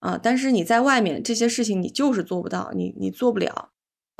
[0.00, 0.18] 啊。
[0.22, 3.70] 但是你在外面这些事情你就是做不到，你你做不了，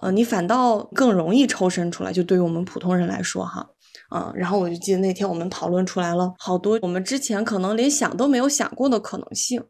[0.03, 2.13] 呃，你反倒更容易抽身出来。
[2.13, 3.72] 就对于我们普通人来说，哈。
[4.15, 9.63] 嗯，然后我就记得那天我们讨论出来了好多我们之前可能连想都没有想过的可能性，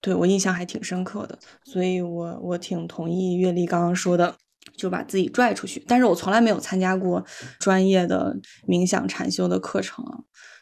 [0.00, 4.36] 对我印象还挺深刻的，所以我我挺同意月丽刚刚说的，
[4.76, 5.82] 就把自己拽出去。
[5.88, 7.24] 但是我从来没有参加过
[7.58, 8.36] 专业的
[8.68, 10.04] 冥想禅修的课程，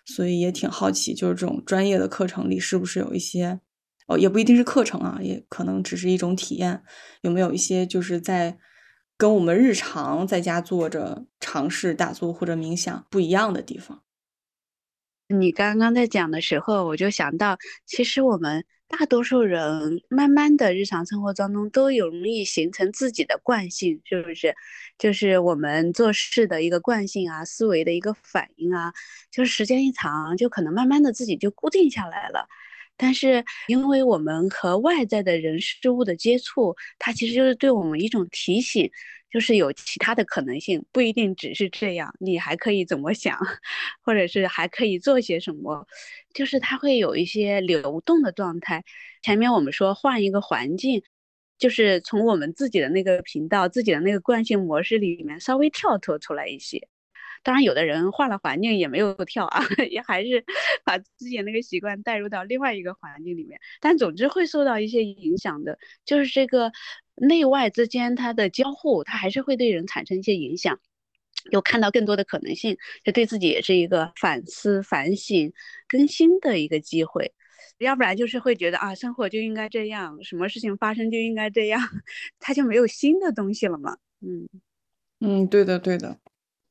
[0.04, 3.58] 所以也挺好奇，就是这种专业的课程里是不是有一些，
[4.06, 6.82] 哦，也不一定是课程啊，也可能只是一种体验，
[7.22, 8.58] 有没有一些就是在。
[9.20, 14.02] 跟我们日常在家坐着尝试打坐或者冥想不一样的地方。
[15.28, 24.54] 你刚刚在讲的时候，我就想到，其实我们大多数人慢慢的日常生活当中都有容易形成自己的惯性，是不是？
[24.96, 28.90] 就是我们做事的一个惯性啊，思维的一个反应啊，
[29.30, 32.48] 就是时间一长，就可能慢慢的自己就固定下来了。
[33.02, 38.90] 但是，因为我们和外在的人事物的接触，它其实就是对我们一种提醒，
[39.30, 43.38] 就是有其他的可能性，不一定只是这样，你还可以怎么想，
[44.04, 45.86] 或者是还可以做些什么，
[46.34, 48.84] 就是它会有一些流动的状态。
[49.22, 51.02] 前面我们说换一个环境，
[51.58, 56.86] 就是从我们自己的那个频道、自己的那个惯性模式里面稍微跳脱出来一些。
[57.42, 60.44] 当然，有的人换了环境也没有跳啊， 也还是
[60.84, 63.58] 把之前那个习惯带入到另外一个环境里面。
[63.80, 66.70] 但总之会受到一些影响的，就是这个
[67.14, 70.78] 内外之间它的交互，它还是会对人产生一些影响。
[71.50, 75.50] 有看到更多的可能性，就对自己也是一个反思、反省、
[75.88, 77.32] 更新的一个机会。
[77.78, 81.80] 要不然就是会觉得啊，生活就应该这样，什么事情发生就应该这样，
[82.38, 83.96] 它就没有新的东西了嘛。
[84.20, 84.46] 嗯
[85.20, 86.18] 嗯，对的对的。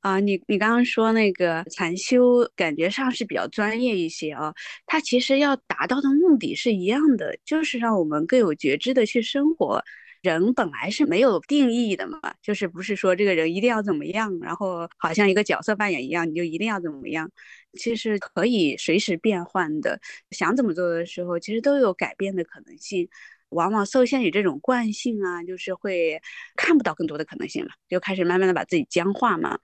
[0.02, 4.54] 啊，你你刚刚说那个禅修，感觉上是比较专业一些啊。
[4.86, 9.84] 它其实要达到的目的是一样的，就是让我们更有觉知的去生活。
[10.22, 17.30] 人本来是没有定义的嘛，就是不是说这个人一定要怎么样，然后好像一个角色扮演一样，你就一定要怎么样，
[17.74, 20.00] 其实可以随时变换的。
[20.32, 23.08] 想怎么做的时候，其实都有改变的可能性。
[23.50, 26.22] 往往受限于这种惯性啊，就是会
[26.56, 29.58] 看不到更多的可能性了，就开始慢慢的把自己僵化嘛。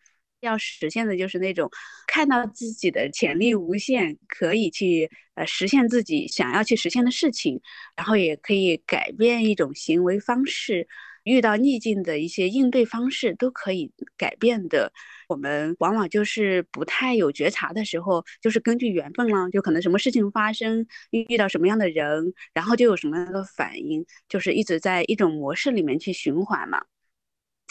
[0.46, 1.70] 要实现的就是那种
[2.08, 7.60] 看到自己的潜力无限，可以去呃实现自己想要去实现的事情，
[7.96, 10.88] 然后也可以改变一种行为方式，
[11.24, 14.94] 遇到逆境的一些应对方式都可以改变的。
[15.28, 26.86] 我们往往就是不太有觉察的时候，就是根据缘分了，就可能什么事情发生，遇到什么样的人，然后就有什么样的反应，就是一直在一种模式里面去循环嘛。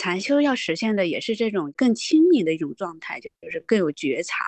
[0.05, 4.45] 禅修要实现的也是这种更清明的一种状态，就是更有觉察。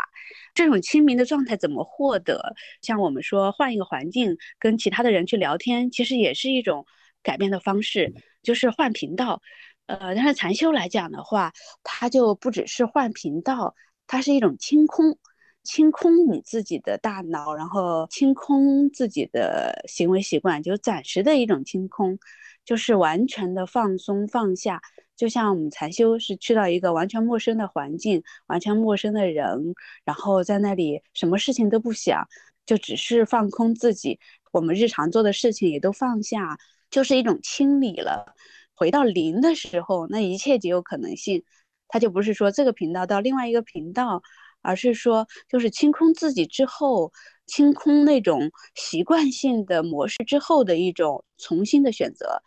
[0.53, 2.55] 这种清明的状态怎么获得？
[2.83, 6.85] 像我们说换一个环境，跟其他的人去聊天，其实也是一种
[7.23, 9.41] 改变的方式，就是换频道。
[9.87, 13.75] 呃，但是禅修来讲的话，它就不只是换频道，
[14.07, 15.17] 它是一种清空，
[15.63, 22.19] 清空你自己的大脑，然后清空自己的行为习惯，就暂时的一种清空，
[22.67, 24.83] 就是完全的放松放下。
[25.17, 29.75] 就像我们禅修是去到一个完全陌生的环境，完全陌生的人，
[30.05, 32.29] 然后在那里什么事情都不想，
[32.67, 34.21] 就只是放空自己。
[34.53, 36.59] 我们日常做的事情也都放下，
[36.91, 38.35] 就是一种清理了。
[38.75, 41.45] 回到零的时候，那一切皆有可能性。
[41.89, 44.23] 它就不是说这个频道到另外一个频道，
[44.63, 47.13] 而是说就是清空自己之后，
[47.47, 52.43] 清空那种习惯性的模式之后的一种重新的选择。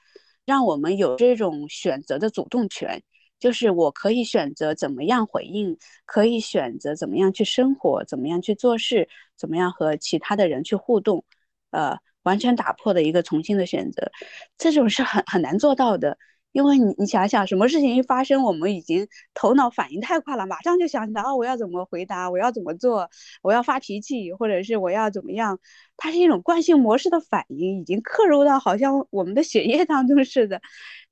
[0.46, 3.04] 让我们有这种选择的主动权，
[3.40, 11.24] 就是我可以选择怎么样回应，可以选择怎么样去生活，怎么样去做事，怎么样和其他的人去互动，
[11.70, 14.12] 呃，完全打破的一个重新的选择，
[14.58, 16.18] 这种是很很难做到的。
[16.52, 23.10] 因为你你想想，什么事情一发生，我们已经头脑反应太快了，马上就想起来哦，我要怎么回答，我要怎么做，
[23.42, 25.60] 我要发脾气，或者是我要怎么样，
[25.96, 30.62] 它是一种惯性模式的反应，已经刻入到好像我们的血液当中似的。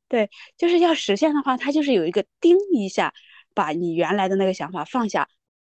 [0.08, 3.13] 对，就是要实现的话，它就是有一个叮一下，
[3.54, 5.28] 把你原来的那个想法放下。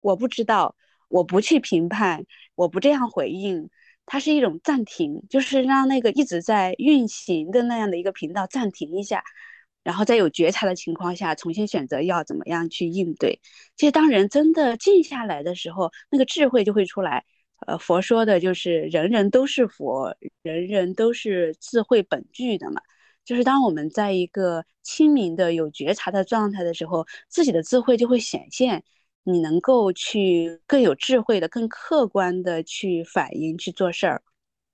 [0.01, 0.77] 我不知道，
[1.09, 3.71] 我不去评判，我不这样回应，
[4.07, 9.25] 它是一种暂停，就是让那个一直在运行的那样的一个频道暂停一下。
[9.85, 13.41] 然后在有觉察的情况下，重新选择要怎么样去应对。
[13.77, 17.25] 其实当人真的静下来的时候，那个智慧就会出来。
[17.67, 22.81] 呃，佛说的就是人人都是佛，人人都是智慧本具的嘛。
[23.25, 28.85] 就是当我们在一个清明的有觉察的状态的时候，自己的智慧就会显现，
[29.25, 34.23] 你能够去更有智慧的、更客观的去反应、去做事儿。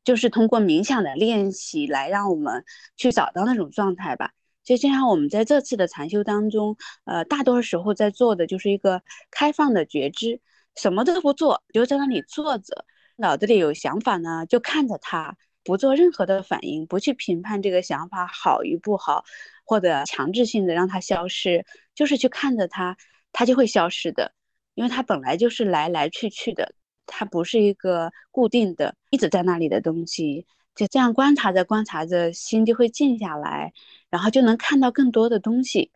[0.04, 2.62] 就是通过冥想的练习来让我们
[2.96, 4.32] 去找到那种状态吧。
[4.64, 10.40] 就像我们在这次的禅修当中，呃，大多时候在做的就是一个开放的觉知，
[10.74, 12.84] 什么都不做，就在那里坐着，
[13.16, 19.24] 脑子里有想法呢，就看着它，不做任何的反应，不去评判这个想法好与不好，
[19.64, 22.96] 或者强制性的让它消失，就是去看着它，
[23.32, 24.32] 它就会消失的，
[24.74, 26.74] 因为它本来就是来来去去的，
[27.06, 30.46] 它不是一个固定的一直在那里的东西。
[30.74, 33.72] 就这样观察着观察着，心就会静下来，
[34.10, 35.90] 然后就能看到更多的东西。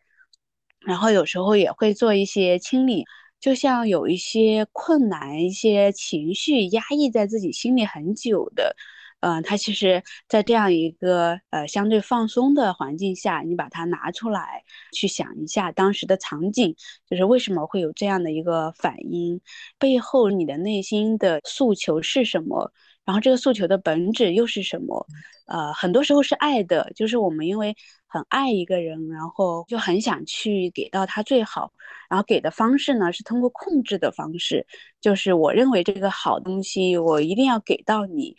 [0.81, 3.05] 然后有时候也会做一些清理，
[3.41, 8.77] 就像有一些困难、一些情绪压抑在自己心里很久的，
[9.21, 14.63] 嗯，他其实，在这样一个呃相对放松的环境下，你把它拿出来，
[14.93, 16.77] 去想一下当时的场景，
[17.11, 19.41] 就是为什么会有这样的一个反应，
[19.79, 22.73] 背后你的内心的诉求是什么？
[23.09, 25.07] 然后这个诉求的本质又是什么？
[25.47, 27.75] 呃，很多时候是爱的，就是我们因为
[28.07, 31.73] 很爱一个人，然后就很想去给到他最好，
[32.11, 34.67] 然后给的方式呢是通过控制的方式，
[35.01, 38.37] 就是我认为这个好东西我一定要给到你，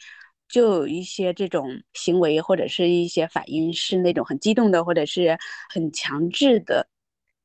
[0.47, 5.35] 就有一些这种行为或者是一些反应是那种很激动的或者是
[5.73, 6.87] 很强制的。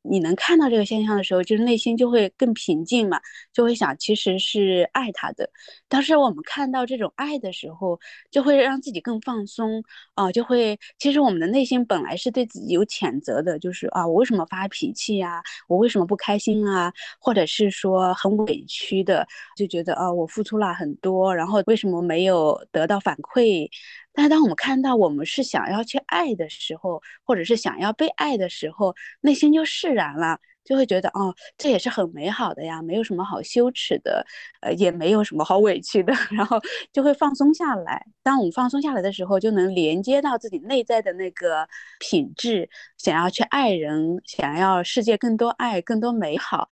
[0.09, 3.21] 你能看到这个现象的时候，就是内心就会更平静嘛，
[3.53, 5.49] 就会想其实是爱他的。
[5.89, 7.99] 当时我们看到这种爱的时候，
[8.31, 9.83] 就会让自己更放松
[10.15, 15.43] 啊，就会其实我们的内心本来是对自己有谴责的，就是啊，我为什么发脾气呀？
[15.69, 16.93] 我为什么不开心啊？
[17.19, 19.27] 或者是说很委屈的，
[19.57, 23.69] 就觉得啊，我付出了很多，然后为什么没有得到反馈？
[24.15, 34.25] 但当我们看到我们是想要去爱的时候，或者是想要被爱的时候，内心就释然了，就会觉得哦，这也是很美好的呀，没有什么好羞耻的，
[34.61, 36.61] 呃，也没有什么好委屈的， 然后
[36.93, 38.07] 就会放松下来。
[38.23, 46.71] 当我们放松下来的时候，就能连接到自己内在的那个品质，想要去爱人，想要世界更多爱，更多美好，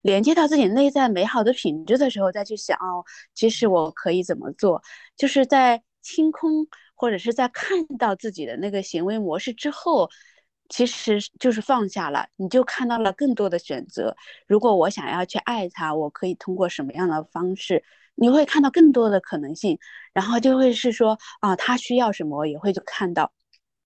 [0.00, 3.04] 连接到自己内在美好的品质的时候，再去想哦，
[3.34, 4.82] 其实我可以怎么做，
[5.16, 5.80] 就是在。
[6.02, 10.10] 清空，或者是在看到自己的那个行为模式之后，
[10.68, 14.16] 其实就是放下了，你就看到了更多的选择。
[14.46, 17.82] 如果我想要去爱他，我可以通过什么样的方式？
[18.14, 19.78] 你会看到更多的可能性，
[20.12, 23.32] 然后就会是说啊，他需要什么，也会就看到。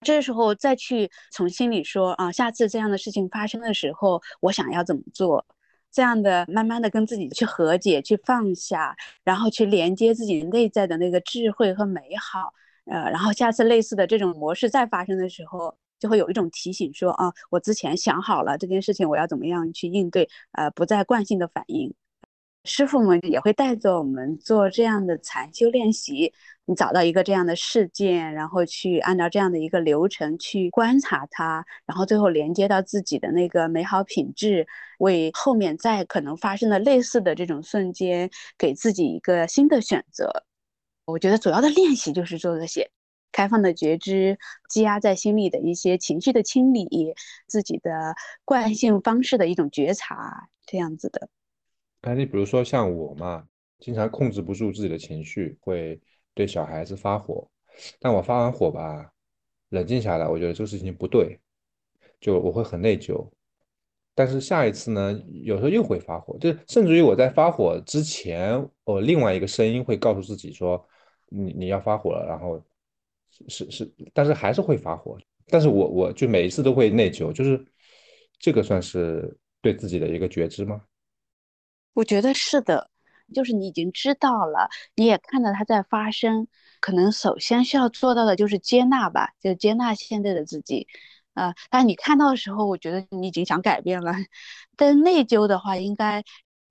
[0.02, 5.46] 这时候再去从心里说啊，下次这样的事情发生的时候，我想要怎么做？
[5.96, 8.94] 这样的慢慢的跟自己去和解，去放下，
[9.24, 12.52] 然后去连接自己内在的那个智慧和美好，
[12.84, 21.90] 呃，然后下次类似的这种模式再发生的时候，就会有一种提醒说啊，我之前想好了这件事情我要怎么样去应对，呃，不再惯性的反应。
[22.66, 26.34] 师傅们也会带着我们做这样的禅修练习。
[26.68, 34.66] 你找到一个这样的事件，然后去按照这样的一个流程去观察它，然后最后连接到自己的那个美好品质，
[34.98, 40.44] 为后面再可能发生的类似的这种瞬间，给自己一个新的选择。
[41.04, 42.90] 我觉得主要的练习就是做这些
[43.30, 44.36] 开放的觉知，
[44.68, 47.14] 积压在心里的一些情绪的清理，
[47.46, 51.28] 自己的惯性方式的一种觉察，这样子的。
[52.06, 53.44] 哎，你比如说像我嘛，
[53.80, 56.00] 经常控制不住自己的情绪，会
[56.34, 57.48] 对小孩子发火。
[57.98, 59.10] 但我发完火吧，
[59.70, 61.36] 冷静下来，我觉得这个事情不对，
[62.20, 63.28] 就我会很内疚。
[64.14, 70.86] 但是下一次呢，有时候又会发火，就甚至于我在发火之前，我另外一个声音会告诉自己说，
[71.28, 72.62] 你你要发火了，然后
[73.48, 75.18] 是是，但是还是会发火。
[75.48, 77.66] 但是我我就每一次都会内疚，就是
[78.38, 80.80] 这个算是对自己的一个觉知吗？
[81.96, 82.90] 我觉得是的，
[83.34, 86.46] 就是你已经知道了，你也看到它在发生，
[86.78, 90.86] 可能首先需要做到的就是接纳吧，就接纳现在的自己，
[91.32, 94.12] 啊，但你看到的时候，我觉得你已经想改变了，
[94.76, 96.22] 但内疚的话，应该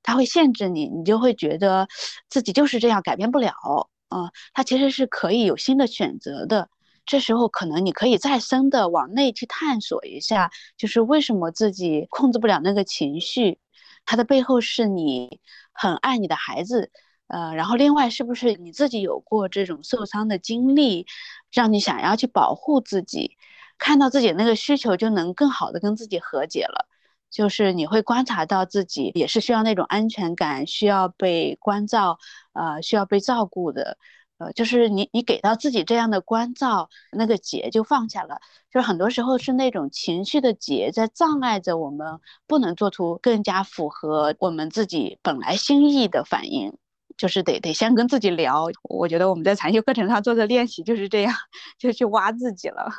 [0.03, 1.88] 它会限制你，你就会觉得
[2.30, 6.69] 自己就是这样改变不了，啊，它其实是可以有新的选择的，
[7.03, 13.57] 这时候可能你可以再深的往内去探索一下，就是为什么自己控制不了那个情绪。
[14.06, 15.39] 它的背后是你
[15.74, 16.91] 很爱你的孩子，
[17.28, 21.08] 呃，然后另外是不是你自己有过这种受伤的经历，
[21.51, 23.36] 让你想要去保护自己，
[23.78, 26.88] 看到自己那个需求就能更好的跟自己和解了，
[27.32, 32.20] 就是你会观察到自己也是需要那种安全感，需要被关照，
[32.53, 33.97] 呃，需要被照顾的。
[34.38, 38.40] 呃，就是你，你给到自己这样的关照，那个结就放下了。
[38.72, 46.78] 就是很多时候是那种情绪的结在障碍着我们，不能做出更加符合我们自己本来心意的反应。
[47.18, 48.68] 就是得得先跟自己聊。
[48.84, 51.34] 我觉得我们在禅修课程上做的练习就是这样，
[51.80, 52.92] 就去挖自己了，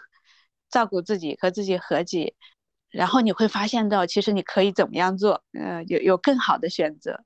[0.70, 2.34] 照顾自己和自己和解，
[2.89, 7.24] 然后你会发现到其实你可以怎么样做，呃，有有更好的选择。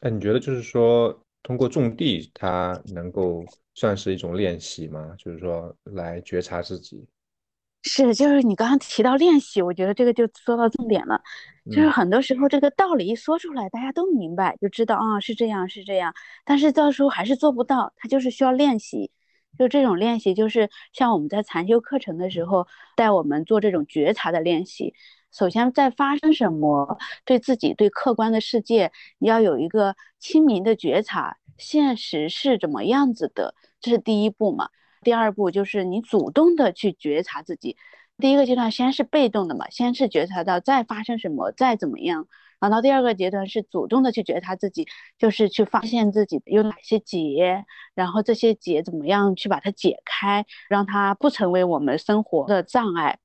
[0.00, 1.21] 哎，你觉得就是说？
[1.42, 5.14] 通过种地，它能够算是一种练习吗？
[5.18, 7.04] 就是说，来觉察自己。
[7.84, 11.20] 是，就是你刚刚提到练习，我觉得这个就说到重点了。
[11.66, 16.14] 就是很多时候，这个道理一说出来，大家都明白，就知道啊，是这样，是这样。
[16.44, 19.10] 但是到时候还是做不到，它就是需要练习。
[19.58, 22.66] 就这种练习，就是像我们在禅修课程的时候，
[22.96, 24.94] 带我们做这种觉察的练习。
[25.32, 34.68] 首先，在发生什么，对自己、对客观的世界，你要有一个清明的觉察，现实是怎么样子的，这是第一步嘛。
[35.02, 37.76] 第二步就是你主动的去觉察自己。
[38.18, 42.28] 第一个阶段先是被动的嘛，先是觉察到再发生什么，再怎么样。
[42.60, 44.86] 然后到第二个阶段是主动的去觉察自己，
[45.18, 47.64] 就是去发现自己有哪些结，
[47.94, 53.18] 然后这些结怎么样去把它解开，让它不成为我们生活的障碍。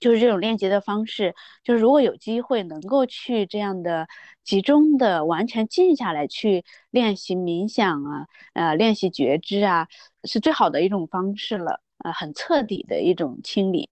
[0.00, 4.08] 就是这种练习的方式，就是如果有机会能够去这样的
[4.44, 9.88] 集中的完全静下来去练习冥想啊，呃，练习觉知啊，
[10.24, 13.88] 是最好的一种方式了，呃，很彻底的一种清理。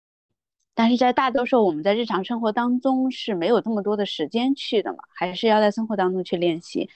[0.74, 6.88] 但是在大多数我们在日常生活当中是没有这么多的时间去的嘛，还是要在生活当中去练习。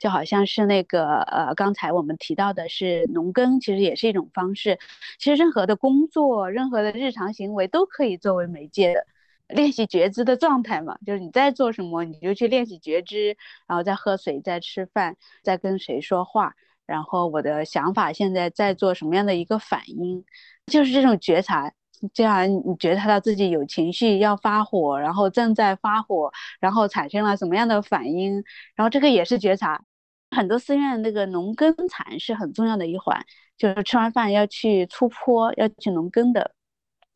[0.00, 4.78] 就好像是那个呃，刚才我们提到的是农耕，其实也是一种方式。
[5.18, 9.06] 其实任何的工作、任何的日常行为都可以作为媒介的
[9.48, 10.96] 练习觉知的状态嘛。
[11.04, 13.36] 就是你在做什么，你就去练习觉知，
[13.66, 16.54] 然后再喝水、再吃饭、再跟谁说话，
[16.86, 20.24] 然后我的想法现在在做什么样的一个反应，
[20.66, 21.72] 就是这种觉察。
[22.14, 26.30] 这样你觉察到自己有情绪要发火，然后正在发火，
[26.60, 28.34] 然后产生了什么样的反应，
[28.76, 29.82] 然后这个也是觉察。
[30.38, 33.26] 很多寺院那个农耕禅是很重要的一环，
[33.56, 36.52] 就是吃完饭要去出坡，要去农耕的。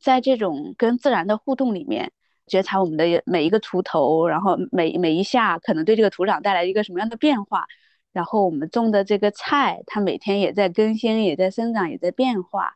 [0.01, 2.11] 在这种跟自然的互动里面，
[2.49, 7.67] 觉察我们的每一个锄头，然后每每一下可能对这个土壤带来一个什么样的变化，
[8.13, 12.75] 然后我们种的这个菜，它每天也在更新，也在生长，也在变化。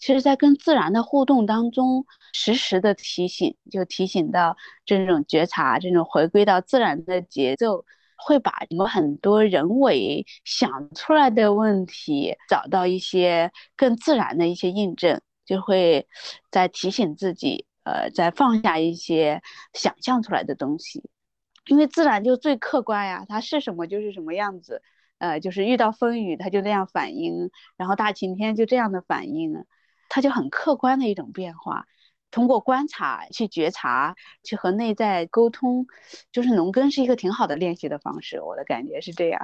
[0.00, 7.84] 其实，在跟自然的互动当中，实时的提醒，就提醒到这种觉察，这种回归到自然的节奏。
[8.16, 16.06] 会把我们很多人为想出来的问题找到一些更自然的一些印证，就会
[16.50, 19.42] 在提醒自己，呃，在放下一些
[19.72, 21.02] 想象出来的东西，
[21.66, 24.82] 因为自然就最客观呀，它是什么就是什么样子，
[25.18, 29.64] 呃，就是遇到风雨它就那样反应，然后大晴天就这样的反应，
[30.08, 31.86] 它就很客观的一种变化。
[32.34, 35.86] 通过观察去觉察，去和内在沟通，
[36.32, 38.40] 就是农耕是一个挺好的练习的方式。
[38.40, 39.40] 我的感觉是这样。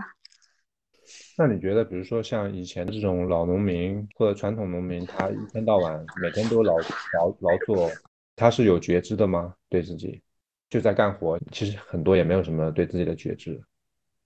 [1.39, 6.75] 那你觉得，比如说像以前的这种老农民或者传统农民，他一天到晚每天都劳
[7.13, 7.89] 劳劳作，
[8.35, 9.55] 他是有觉知的吗？
[9.69, 10.21] 对自己
[10.69, 13.63] 就在干活，其实很多也没有什么对自己的觉知。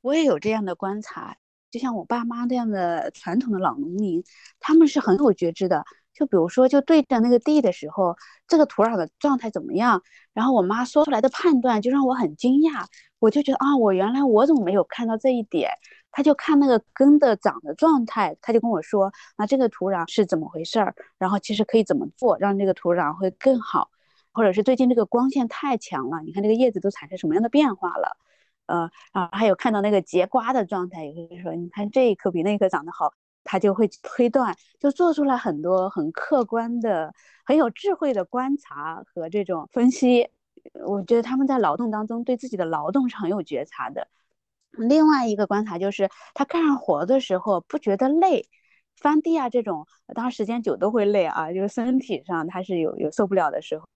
[0.01, 1.37] 我也有这样的观察，
[1.71, 4.25] 就像我爸妈这样的传统的老农民，
[4.59, 5.85] 他们是很有觉知的。
[6.15, 10.03] 就比如说，就对着那个地的时候，这个土壤的状态怎么样？
[10.33, 12.85] 然后我妈说出来的判断就让我很惊讶，
[13.19, 15.71] 我就觉得啊，我原来我怎么没有看到这一点？
[16.11, 20.95] 他就看那个根的长的状态，他就跟我说，那这个土壤是怎么回事儿？
[21.19, 23.91] 然后其实可以怎么做，让这个土壤会更好？
[24.33, 28.17] 或者是最近这个光线太强了，你看这个叶子都产生什么样的变化了？
[28.67, 33.13] 呃，然后还有看到那个结瓜的状态，也会说，你看这一颗比那一颗长得好。
[33.45, 37.15] 他就会推断，就做出来很多很客观的、
[37.45, 40.29] 很有智慧的观察和这种分析。
[40.87, 44.09] 我觉得他们在劳动当中对自己的劳动是很有觉察的。
[44.73, 48.49] 另外一个观察就是，他干活的时候不觉得累，
[48.97, 53.87] 翻地啊这种，当然时间久都会累啊，就是身体上他是有有受不了的时候。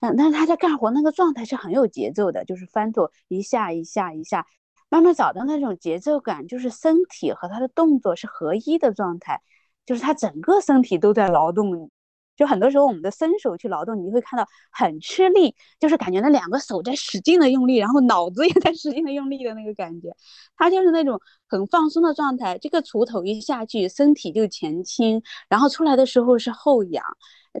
[0.00, 4.46] 嗯，但是他在干活那个状态是很有节奏的，就是翻做一下一下一下。
[4.92, 9.40] 慢慢找到那种节奏感，就是身体和他的动作是合一的状态，
[9.86, 11.90] 就是他整个身体都在劳动。
[12.36, 20.14] 就很多时候我们的伸手去劳动，你会看到很吃力，就是感觉那两个手在使劲的用力，然后脑子也在使劲的用力的那个感觉。
[20.58, 21.18] 他就是那种
[21.48, 22.58] 很放松的状态。
[22.58, 27.02] 这个锄头一下去，身体就前倾，然后出来的时候是后仰。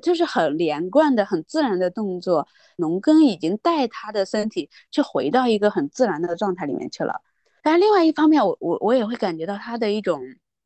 [0.00, 7.20] 就是很连贯的、很自然的动作，农耕已经带他的身体去回到一个很自然的状态里面去了。
[7.62, 10.20] 但另外一方面，我我我也会感觉到他的一种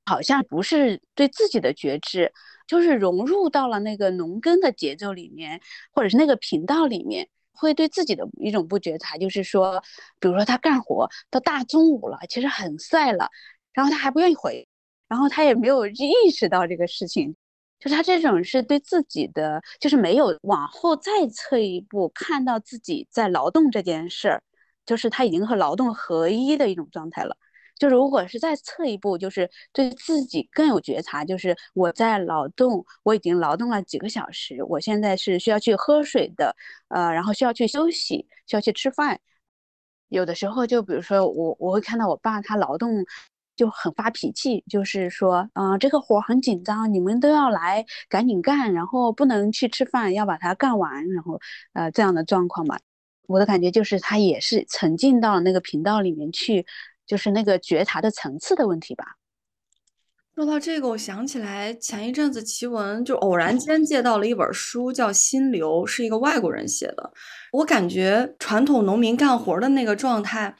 [0.04, 2.32] 好像不是对自己的觉知，
[2.66, 5.60] 就是融入到了那个农耕的节奏里面，
[5.92, 9.82] 或者是那个频道里面，会对自己的一种不觉察，就是说，
[10.20, 13.28] 比如说他干活到大中午了，其实很晒了，
[13.74, 14.66] 然后他还不愿意回，
[15.08, 17.34] 然后他也没有意识到这个事情。
[17.78, 24.42] 就是他这种是对自己的，就是没有往后再撤一步，看到自己在劳动这件事儿，
[24.86, 27.36] 就是他已经和劳动合一的一种状态了。
[27.78, 36.56] 就是如果是再撤一步，就是对自己更有觉察，就是我在劳动，我已经劳动了几个小时，我现在是需要去喝水的，
[36.88, 39.20] 呃，然后需要去休息，需要去吃饭。
[40.08, 43.04] 有的时候，就比如说我，我会看到我爸他劳动。
[43.56, 51.40] 就很发脾气，就是说，嗯，这个活很紧张，你们都要来赶紧干，然后不能去吃饭，要把它干完，然后，
[51.72, 52.78] 呃，这样的状况嘛。
[53.26, 56.64] 我的感觉就是他也是沉浸到了那个频道里面去，
[57.06, 59.16] 就是那个觉察的层次的问题吧。
[60.34, 67.10] 说到这个，我想起来前一阵子奇闻就偶然间借到了一本书，叫《心流》，是一个外国人写的。
[67.52, 70.54] 我感觉传统农民干活的那个状态。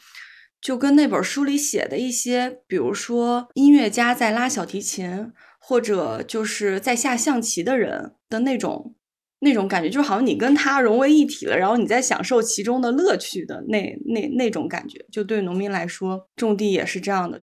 [0.66, 8.92] 就跟那本书里写的一些，比如说音乐家在拉小提琴，或者就是在下象棋的人的那种
[9.38, 15.06] 那种感觉，就好像你跟他融为一体了，然后你在享受其中的乐趣的那那那种感觉。
[15.12, 17.40] 就对农民来说，种地也是这样的。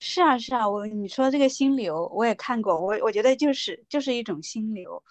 [0.00, 5.02] 是啊，是啊，我你说这个心流我也看过，我我觉得就是就是一种心流。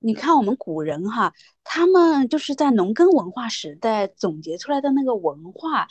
[0.00, 5.86] 你看我们古人哈，他们就是在农耕文化时代总结出来的那个文化，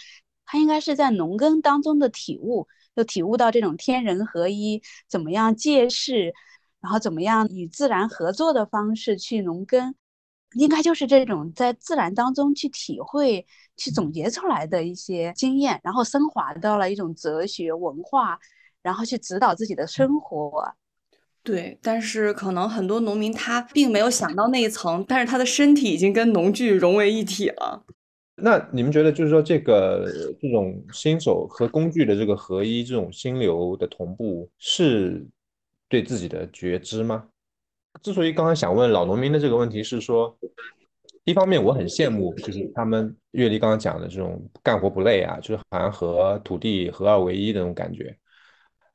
[0.51, 6.33] 他应该是在农耕当中的体悟，就体悟到这种天人合一，怎么样借势，
[6.81, 9.95] 然后怎么样与自然合作的方式去农耕，
[10.55, 13.47] 应该就是这种在自然当中去体会、
[13.77, 18.37] 去总结出来的一些经验，然后升华到了一种哲学文化，
[18.81, 20.73] 然后去指导自己的生活。
[21.43, 27.85] 对，但是可能很多农民他并没有想到那一层，但是他的身体已经跟农具融为一体了。
[28.41, 30.05] 那你们觉得，就是说这个
[30.39, 35.25] 这种新手和工具的这个合一，这种心流的同步，是
[35.87, 37.25] 对自己的觉知吗？
[38.01, 40.35] 之所以刚才想问老农民的这个问题，是说，
[41.23, 48.15] 一方面我很羡慕，就是他们阅历刚刚讲的这种干活不累啊，就是好像和土地合二为一的那种感觉。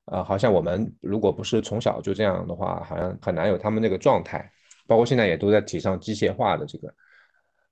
[0.07, 4.51] 啊，好像我们如果不是从小就这样的话，好像很难有他们那个状态。
[4.89, 6.95] 包括现在也都在提倡机械化的这个，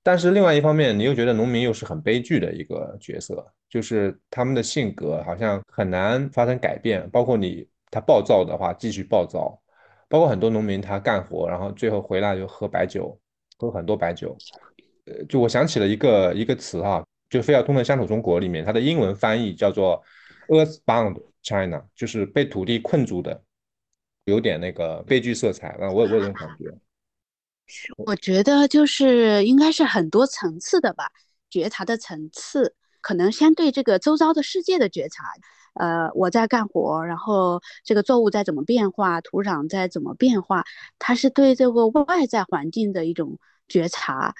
[0.05, 7.09] 但是另外一方面，你又觉得农民又是很悲剧的一个角色，就是他们的性格好像很难发生改变。
[7.09, 9.59] 包括你他暴躁的话，继续暴躁；
[10.07, 13.19] 包括很多农民他干活，然后最后回来就喝白酒，
[13.57, 14.37] 喝很多白酒。
[15.05, 20.01] 呃，就我想起了一个一个词哈，就《非要通的乡土中国》里面，它的英文翻译叫做
[20.49, 21.19] “earthbound”。
[21.47, 23.39] China 就是被土地困住的，
[24.23, 25.77] 有点那个悲剧色彩。
[25.79, 26.75] 那我我有这种感觉。
[27.97, 31.09] 我觉得就是应该是很多层次的吧，
[31.49, 35.23] 觉察的层次，可能先对这个周遭的世界的觉察。
[35.73, 40.63] 呃，我在干活，然后这个作物在怎么变化，土壤在怎么变化，
[40.99, 44.33] 它是对这个外在环境的一种觉察。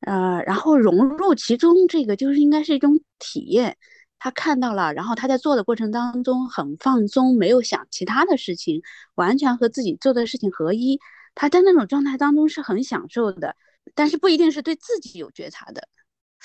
[0.00, 3.78] 呃，然后融入其中，这个就是应该是一种体验。
[4.18, 8.82] 他看到了，然后他在做的过程当中很放松，没有想其他的事情，
[9.14, 11.00] 完全和自己做的事情合一。
[11.34, 13.56] 他在那种状态当中是很享受的，
[13.94, 15.88] 但是不一定是对自己有觉察的。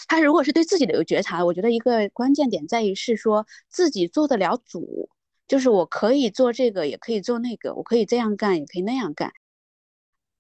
[0.08, 5.10] 他如果是对自己的有觉察，我觉得一个关键点在于是说自己做得了主，
[5.48, 9.32] 就是我可以做这个，也可以做那个，我可以这样干，也可以那样干。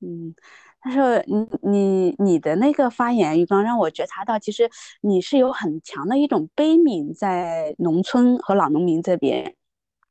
[0.02, 0.36] 嗯。
[0.82, 4.70] 他说：“你你你的那个发言，鱼缸让我觉察到，其实
[5.02, 9.58] 你是有很强的一种悲悯在农村和老农民这边。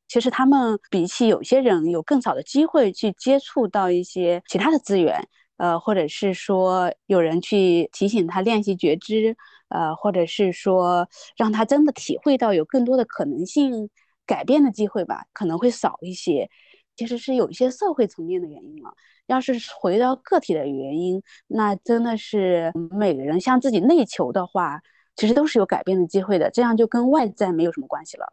[0.08, 5.28] 其实他们比起有些人有更少的机会去接触到一些其他的资源，
[5.58, 9.36] 呃，或者是说有人去提醒他练习觉知，
[9.68, 13.90] 呃，或者是说让他真的体会到有更多的可能性
[14.26, 16.48] 改变的机会吧，可能会少一些。
[16.96, 18.92] 其实是有一些社会层面的原因了。”
[19.28, 24.80] 要是回到个体的原因，那真的是每个人向自己内求的话，
[25.16, 26.50] 其实都是有改变的机会的。
[26.50, 28.32] 这样就跟外在没有什么关系了。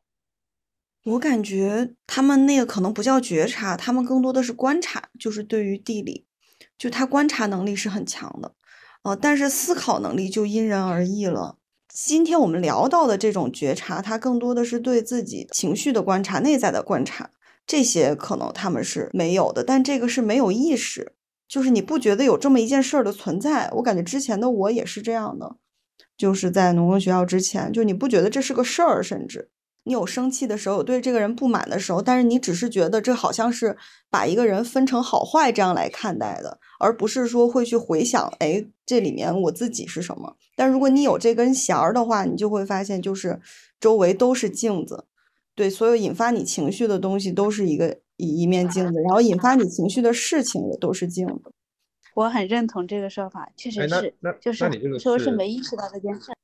[1.05, 6.25] 我感觉他们那个可能不叫觉察，他们更多的是观察，就是对于地理，
[6.79, 8.55] 就他观察能力是很强的，
[9.03, 11.57] 呃，但是思考能力就因人而异了。
[11.87, 17.29] 今天我们聊到的这种觉察，它更多的是对自己情绪的观察，内在的观察。
[17.67, 21.13] 这些可能他们是没有的，但这个是没有意识，
[21.47, 23.69] 就是你不觉得有这么一件事儿的存在。
[23.75, 25.55] 我感觉之前的我也是这样的，
[26.17, 29.49] 就是在农耕学校之前，就你不觉得这是个事儿，甚至
[29.85, 33.77] 你有生气的时候，有对这个人不满的时候，但是你只是觉得这好像是
[34.09, 40.35] 把一个人分成好坏这样来看待的，而不是说会去回想，哎，这里面我自己是什么。
[40.55, 43.39] 但如果你有这根弦儿的话，你就会发现，就是
[43.79, 45.05] 周围都是镜子。
[45.53, 51.51] 对，所有引发你情绪的东西都是一个一一面镜子，然后引发你情绪的事情也都是镜子。
[52.13, 54.69] 我很认同这个说法，确实是，就是
[54.99, 56.34] 说是没意识到这件事。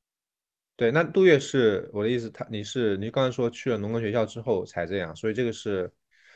[0.81, 5.91] 对，那杜月是我的意思，他你是你刚才说去了农耕学校之后才这样，所以这个是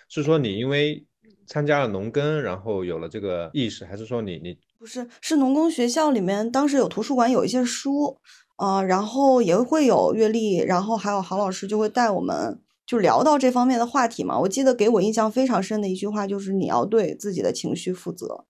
[0.07, 1.03] 是说你因为
[1.47, 8.19] 参加了农耕，然后有了这个意识，还是说你你不是是农耕学校里面当时有图书馆有一些书，
[8.57, 12.61] 呃，然后也会有阅历，然后还有郝老师就会带我们。
[12.85, 18.45] 就聊到这方面的话题嘛，我记得给我印象非常深的一句话就是你要对自己的情绪负责。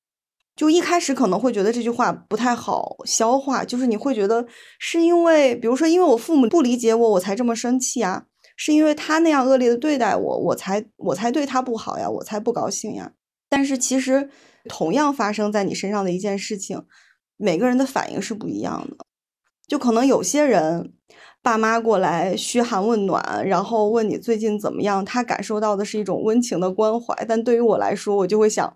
[0.56, 4.46] 就一开始可能会觉得这句话不太好消化，就是你会觉得
[4.80, 8.26] 是因为，比如说因为我父母不理解我，我才这么生气啊，
[8.56, 13.12] 是因为他那样恶劣的对待我，我才我才对他不好呀，我才不高兴呀。
[13.50, 14.30] 但是其实
[14.70, 16.84] 同样发生在你身上的一件事情，
[17.38, 19.06] 每个人的反应是不一样的，
[19.68, 20.94] 就可能有些人。
[21.42, 27.14] 爸妈过来嘘寒问暖，然后问你最近怎么样，他感受到的是一种温情的关怀。
[27.28, 28.76] 但对于我来说，我就会想，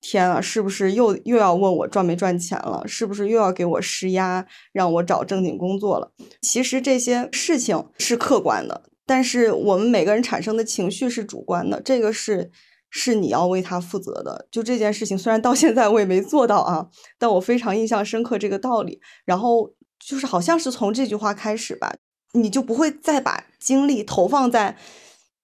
[0.00, 2.82] 天啊，是不是又又要问我赚没赚钱了？
[2.86, 6.10] 是不是又要给我施压，让我找正经工作了？
[6.42, 12.50] 其实这些事情是客观的，但是我们每个人产生的情绪是主观的，这个是
[12.88, 14.48] 是你要为他负责的。
[14.50, 16.88] 就这件事情，虽然到现在我也没做到啊，
[17.18, 19.00] 但我非常印象深刻这个道理。
[19.24, 21.94] 然后就是好像是从这句话开始吧，
[22.32, 24.76] 你就不会再把精力投放在，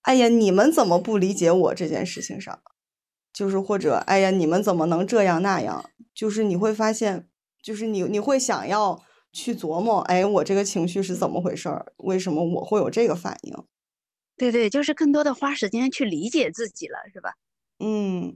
[0.02, 2.59] 哎呀，你们怎么不理解我这件事情上，
[3.37, 7.28] 就是或者哎呀，你们怎么能这样那样，就是你会发现，
[7.62, 11.93] 就是你你会想要去琢磨，哎，我这个情绪是怎么回事儿？
[11.99, 13.55] 为什么我会有这个反应？
[14.39, 17.34] 对对，就是更多的花时间去理解自己了，是吧？
[17.80, 18.34] 嗯，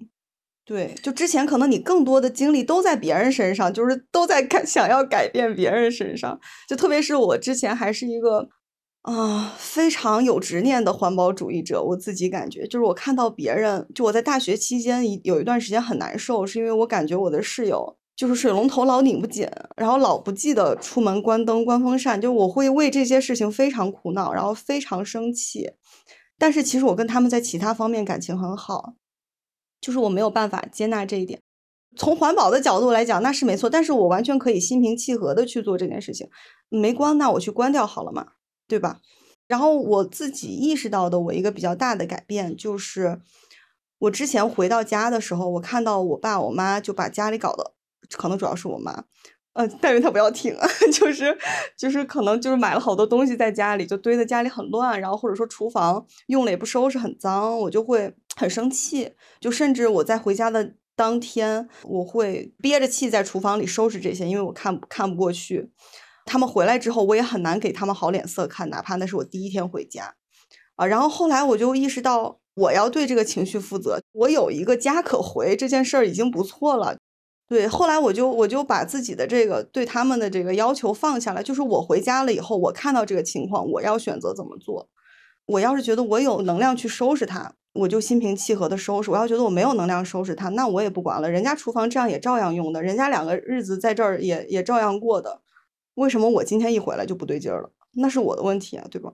[0.66, 6.38] 对，就之前可能你更多的精力都在别人身上，就是都在改想要改变别人身上，
[6.68, 8.50] 就特别是我之前还是一个
[9.02, 25.72] 啊非常有执念的环保主义者，我自己感觉就是我看到别人，就我在大学期间一有一段时间很难受，是因为我感觉我的室友就是水龙头老拧不紧，然后老不记得出门关灯、关风扇，就我会为这些事情非常苦恼，然后非常生气。
[26.38, 28.94] 但是其实我跟他们在其他方面感情很好，
[29.80, 31.40] 就是我没有办法接纳这一点。
[31.96, 36.28] 从环保的角度来讲，那是没错，但是我完全可以心平气和的去做这件事情。
[36.68, 38.26] 没关，那我去关掉好了嘛，
[38.70, 39.00] 对吧？
[39.48, 43.20] 然后我自己意识到的，我一个比较大的改变就是，
[43.98, 47.72] 我之前回到家的时候，我看到我爸我妈就把家里搞得，
[48.16, 49.04] 可能主要是我妈。
[49.54, 50.56] 呃，但愿他不要听，
[50.94, 51.36] 就是
[51.76, 59.10] 就是可能就是买了好多东西在家里，就堆在家里很乱，然后或者说厨房用了也不收拾很脏，我就会很生气，
[59.40, 65.72] 就甚至我在回家的当天，我会憋着气在厨房里收拾这些，因为我看看不过去。
[66.30, 70.14] 他们回来之后，我也很难给他们好脸色看，哪怕那是我第一天回家
[70.76, 70.86] 啊。
[70.86, 76.96] 然后后来我就意识到，我要对这个情绪负责，我有一个家可回，这件事儿已经不错了。
[77.48, 84.88] 对，后来我就我就把自己的这个对他们的这个要求放下来，就是我回家了以后，我看到这个情况，我要选择怎么做。
[85.46, 91.28] 我要是觉得我有能量去收拾它，我就心平气和的收拾；我要觉得我没有能量收拾它，那我也不管了。
[91.28, 95.40] 人家厨房这样也照样用的，人家两个日子在这儿也也照样过的，
[96.00, 97.70] 为什么我今天一回来就不对劲儿了？
[97.92, 99.12] 那是我的问题啊，对吧？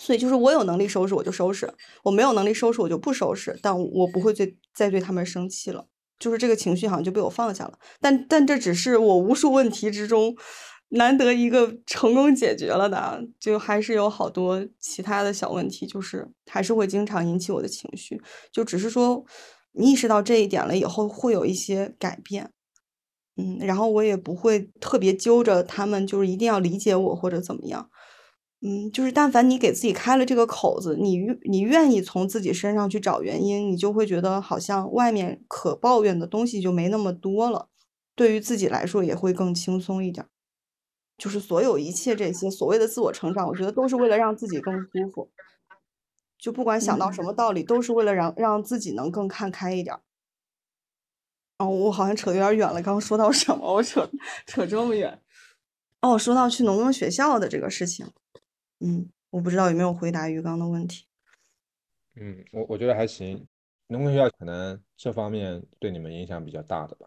[0.00, 1.72] 所以就是我有能力收拾我就收拾，
[2.04, 5.86] 我没有能力收拾我就不收拾，但我不会再再对他们生气了。
[6.18, 10.36] 就是这个情绪好像就被我放下了，但但这只是我无数问题之中
[10.90, 18.20] 难得一个成功解决了的，就还是有好多其他的小问题，就是还是会经常引起我的情绪，
[18.52, 19.24] 就只是说
[19.72, 22.52] 你意识到这一点了以后会有一些改变，
[23.40, 27.88] 嗯，然后我也不会特别揪着他们，就是一定要理解我或者怎么样。
[28.60, 31.18] 嗯，就是但凡你给自己开了这个口子，你
[31.48, 37.68] 你愿意从自己身上去找原因，你就会觉得好像外面可抱怨的东西就没那么多了，
[38.14, 40.26] 对于自己来说也会更轻松一点。
[41.16, 45.30] 就是所有一切这些所谓的自我成长，我觉得都是为了让自己更舒服。
[46.38, 49.96] 就不管想到什么道理，都是为了让让自己能更看开一点。
[51.60, 53.74] 哦，我好像扯有点远了，刚刚说到什么？
[53.74, 54.10] 我扯
[54.46, 55.20] 扯这么远。
[56.00, 58.10] 哦，说到去农耕学校的这个事情。
[58.78, 61.04] 嗯，我不知道有没有回答鱼缸的问题。
[62.16, 63.46] 嗯，我我觉得还行。
[63.88, 67.06] 农耕学校可能这方面对你们影响比较大的吧，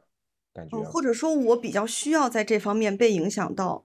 [0.54, 0.78] 感觉。
[0.84, 3.84] 或者说，我比较需要在这方面被影响到。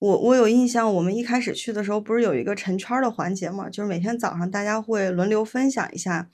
[0.00, 3.70] 我我有印象，我们一开始去的时候，不是有一个陈圈的环节嘛？
[3.70, 6.28] 就是每天早上大家会轮流分享一下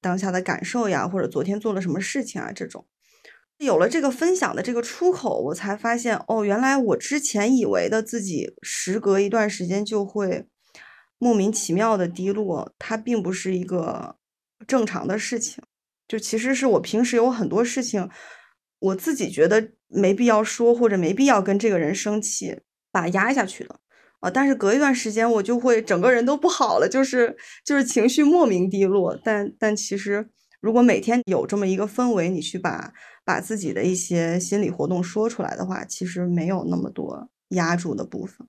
[0.00, 2.84] 当下的感受呀，或者昨天做了什么事情啊这种。
[3.58, 10.46] 有了这个分享的这个出口，我才发现哦，原来我之前以为的自己时隔一段时间就会
[11.18, 14.16] 莫名其妙的低落，它并不是一个
[14.66, 15.62] 正常的事情。
[16.06, 18.08] 就其实是我平时有很多事情，
[18.78, 22.60] 我自己觉得没必要说或者没必要跟这个人生气，
[22.92, 23.80] 把压下去了
[24.20, 24.30] 啊。
[24.30, 29.20] 但是隔一段时间，我就会整个人都不好了，就是就是情绪莫名低落。
[29.22, 30.30] 但但其实
[30.60, 32.92] 如果每天有这么一个氛围，你去把。
[33.24, 38.48] 把自己的一些心理活动说出来的话，其实没有那么多压住的部分。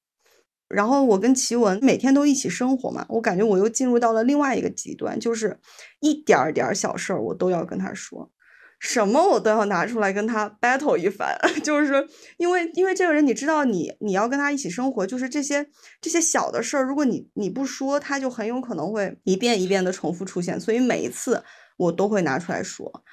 [0.69, 5.59] 然后我跟奇文每天都一起生活嘛，我感觉我又进入到了另外一个极端，就是
[5.99, 8.31] 一点儿点儿小事儿我都要跟他说，
[8.79, 11.37] 什么我都要拿出来跟他 battle 一番。
[11.61, 12.07] 就是
[12.37, 15.67] 因为因为这个人，你知道，你你要跟他一起生活，就是这些
[15.99, 20.57] 这些小的事儿，如果你你不说，他就很有可能会一遍一遍的重复出现。
[20.57, 21.43] 所以每一次
[21.79, 23.03] 我都会拿出来说。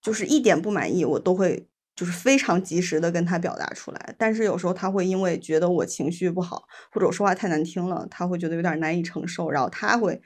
[0.00, 4.14] 就是一点不满意，我都会就是非常及时的跟他表达出来。
[4.16, 10.22] 但是有时候他会因为觉得我情绪不好，或者我说话太难听了，他会觉得有点难以承受，然后他会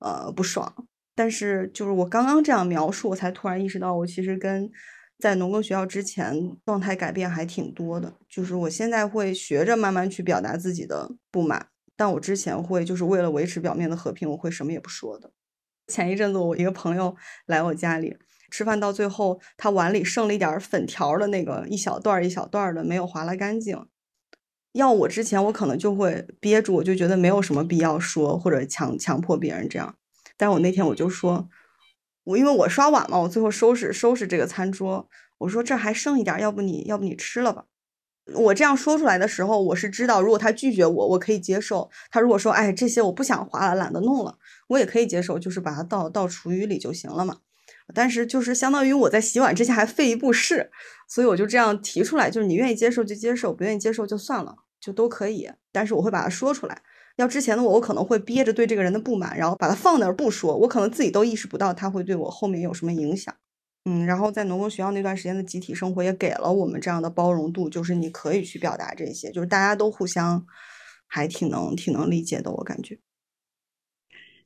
[0.00, 0.86] 呃不爽。
[1.14, 4.70] 但是就是我刚刚这样描述，我才突然意识到，我其实跟
[5.18, 8.12] 在农耕学校之前状态改变还挺多的。
[8.28, 15.30] 就是我现在会学着慢慢去表达自己的不满，但我之前会就是为了维持表面的和平，我会什么也不说的。
[15.86, 17.14] 前一阵子我一个朋友
[17.46, 18.16] 来我家里
[18.50, 23.86] 吃饭，到最后他碗里剩了一点粉条的那个一小段一小段的，没有划拉干净。
[24.72, 29.94] 要我之前我可能就会憋住，我就觉得没有什么必要说或者强强迫别人这样。
[30.36, 31.48] 但我那天我就说，
[32.24, 35.08] 我因为我刷碗嘛，我最后收拾收拾这个餐桌，
[35.38, 37.64] 我说这还剩一点，要不你要不你吃了吧。
[38.34, 44.38] 我这样说出来的时候，我是知道，如果他拒绝我，我可以接受；他如果说，哎，这些我不想划了，懒得弄了，
[44.72, 47.38] 我也可以接受，就是把它倒倒厨余里就行了嘛。
[47.94, 50.70] 但是就是相当于我在洗碗之前还费一步事，
[51.08, 55.50] 所以我就这样提出来，就是你愿意接受就接受，不愿意接受就算了，就都可以。
[55.70, 56.82] 但是我会把它说出来。
[57.16, 63.34] 要之前的我，我可能会憋着对这个人的不满，然后把它放那儿不说，我可能自己都意识不到他会对我后面有什么影响。
[63.84, 70.46] 嗯，然后在农工学校那段时间的集体生活也给了我们这样的包容度，就是你可以去表达这些，就是大家都互相
[71.06, 72.98] 还挺能挺能理解的，我感觉。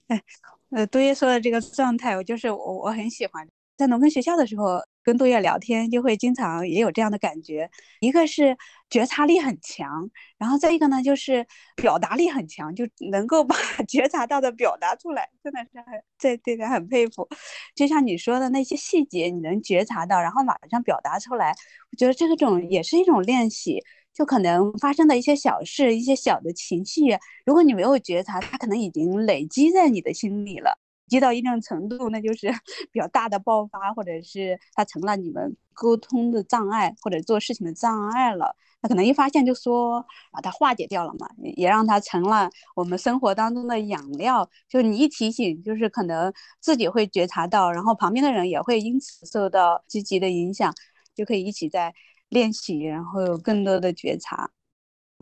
[0.08, 0.22] 哎，
[0.70, 4.80] 呃，杜叶说的这个状态，我就是我我很喜欢，在农耕学校的时候。
[5.06, 8.56] 跟杜月聊天就会经常也有这样的感觉，一个是
[8.90, 11.46] 觉察力很强，然后再一个呢就是
[11.76, 13.54] 表达力很强，就能够把
[13.86, 17.28] 觉察到的表达出来，真的是很这这点很佩服。
[17.76, 21.54] 就像你说的那些细节，你能觉察到，然后马上表达出来，
[21.92, 23.80] 我觉得这个种也是一种练习。
[24.16, 27.02] 就可能发生的一些小事，一些小的情绪，
[27.44, 30.78] 如果你没有觉察，它可能已经累积在你的心里了。
[31.08, 32.50] 积到一定程度，那就是
[32.90, 38.56] 比较大的爆发，或者是它成了你们沟通的障碍，或者做事情的障碍了。
[38.82, 44.50] 那可能一发现就说把它化解掉了嘛，也让它成了我们生活当中的养料。
[44.68, 50.74] 就你一提醒，就是可能自己会觉察到，然后旁边的人也会因此受到积极的影响，
[51.14, 51.94] 就可以一起在
[52.28, 54.50] 练习，然后有更多的觉察。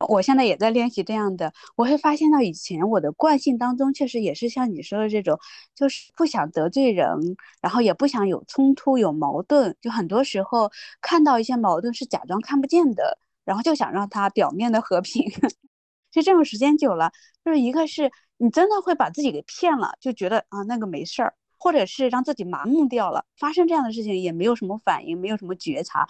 [0.09, 5.39] 我现在也在练习这样的，我会发现到以前我的惯性当中，确实也是像你说的这种，
[5.75, 7.09] 就是不想得罪人，
[7.63, 15.25] 然后也不想有冲突、有矛盾，就很多时候看到一些矛盾是假装看不见的，然后就想让它表面的和平。
[16.11, 17.13] 就这种时间久了，
[17.45, 26.09] 就是一个是你真的会把自己给骗了，就觉得啊那个没事儿，或者是让自己麻木掉了，发生这样的事情也没有什么反应，没有什么觉察。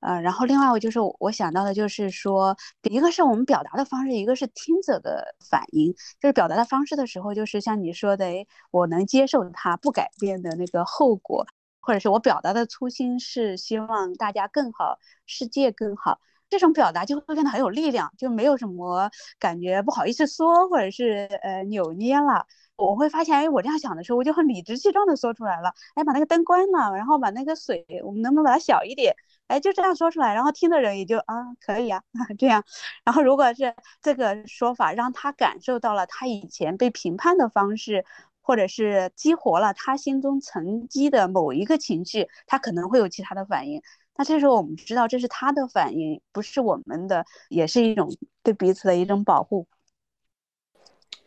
[0.00, 5.92] 呃，然后另外我就是我想到的，就是说，一个是我们表达的方式，一个是听者的反应。
[6.20, 11.46] 就是表达的方式的时候，就是像你说的，哎，我能接受它不改变的那个后果，
[11.80, 16.20] 或者是我表达的初心是希望大家更好，世界更好，
[16.50, 22.46] 这种表达就会变得很有力量，就没有什么感觉不好意思说，或者是呃扭捏了。
[22.76, 29.16] 我会发现，哎，我这样想的时候，我就很理直气壮的说出来了，哎，把那个灯关了，然后把那个水，我们能不能把它小一点？
[29.48, 32.02] 哎，就这样说出来，然后听的人也就啊，可以啊，
[32.38, 32.64] 这样。
[33.04, 38.04] 然后如果是这个说法让他感受到了他以前被评判的方式，
[38.40, 43.80] 或者是激活了他心中沉积的某一个情绪，他可能会有其他的反应。
[44.16, 48.08] 那这时候我们知道这是他的反应，不是我们的，也是一种
[48.42, 49.66] 对彼此的一种保护。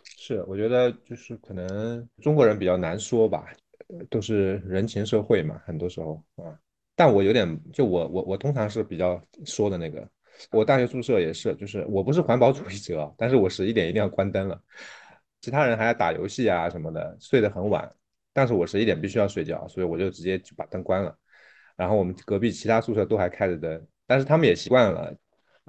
[0.03, 3.45] 是，我觉得就是可能中国人比较难说吧，
[4.09, 6.59] 都是人情社会嘛，很多时候啊。
[7.00, 10.06] 但我有点，就我我我通常是比较说的那个，
[10.52, 14.62] 我大学宿舍也是，就是我不是环保主义者，但是我十一点一定要关灯了，
[15.39, 17.89] 其他人还要打游戏啊什么的，睡得很晚，
[18.34, 21.18] 但是我十一点必须要睡觉，所以我就直接就把灯关了，
[21.78, 25.16] 然后我们隔壁其他宿舍都还开着灯，但是他们也习惯了，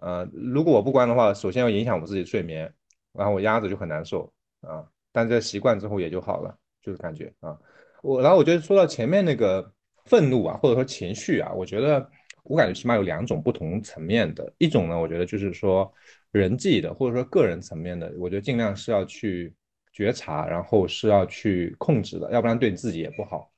[0.03, 2.75] 呃，如果我不关的话，首先要影响我自己睡眠，
[3.13, 7.57] 然后我压着就很难受啊，但这习惯之后也就好了，就是感觉啊，
[8.03, 9.73] 我然后我觉得说到前面那个。
[10.11, 12.05] 愤怒啊，或者说情绪啊，我觉得
[12.43, 14.53] 我感觉起码有两种不同层面的。
[14.59, 15.91] 一种呢，我觉得就是说
[16.33, 19.55] 人际的，或者说个人层面的，我觉得尽量是要去
[19.93, 23.49] 觉察，然后是要去控制的，要不然对你自己也不好。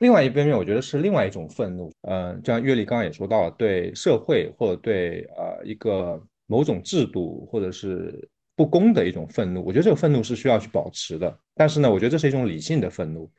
[0.00, 9.64] 另外一方面，我觉得是另外一种愤怒，嗯，就像阅历刚刚也说到了，对社会或者对呃一个某种制度或者是不公的一种愤怒。
[9.64, 13.30] 我觉得这个愤怒是需要去保持的，但是呢，我觉得这是一种理性的愤怒。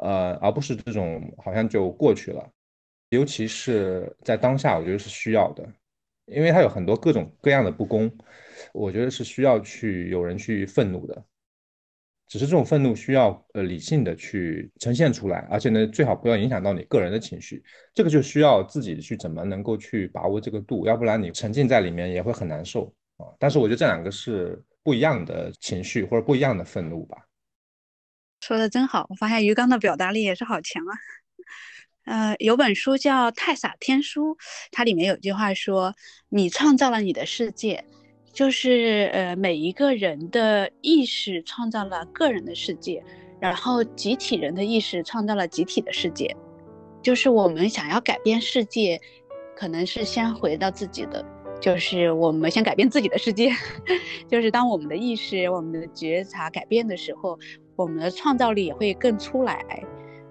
[0.00, 2.50] 呃，而不是这种好像就过去了，
[3.10, 5.66] 尤其是在当下，我觉得是需要的，
[6.26, 8.10] 因为它有很多各种各样的不公，
[8.72, 11.24] 我觉得是需要去有人去愤怒的，
[12.28, 22.86] 只是这种愤怒需要呃理性的去呈现出来，而且呢，最好不要影响到你个人的情绪，这个就需要自己去怎么能够去把握这个度，要不然你沉浸在里面也会很难受
[23.16, 23.26] 啊。
[23.38, 27.18] 但是我觉得这两个是不一样的情绪或者不一样的愤怒吧。
[28.40, 30.92] 说的真好，我发现鱼缸的表达力也是好强啊。
[32.04, 34.34] 呃，有本书叫《太傻天书》，
[34.72, 35.94] 它里面有句话说
[36.30, 37.84] ：“你创造了你的世界，
[38.32, 43.04] 就是呃每一个人的意识创造了个人的世界。
[43.40, 46.36] 然后集体人的意识创造了集体的世界，
[47.02, 49.00] 就是我们想要改变世界，
[49.56, 51.24] 可能是先回到自己的，
[51.58, 53.50] 就是我们先改变自己的世界，
[54.28, 57.38] 就是当我们的意识、我们的觉察改变的时候，
[57.80, 59.84] 我们的创造力也会更出来。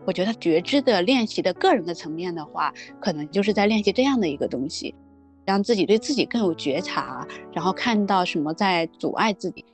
[0.06, 4.96] 我觉得觉知的练习的个人的层面的话，可能就是在练习这样的一个东西，
[5.46, 9.66] 让自己对自己更有觉察，然后看到什么在阻碍自己。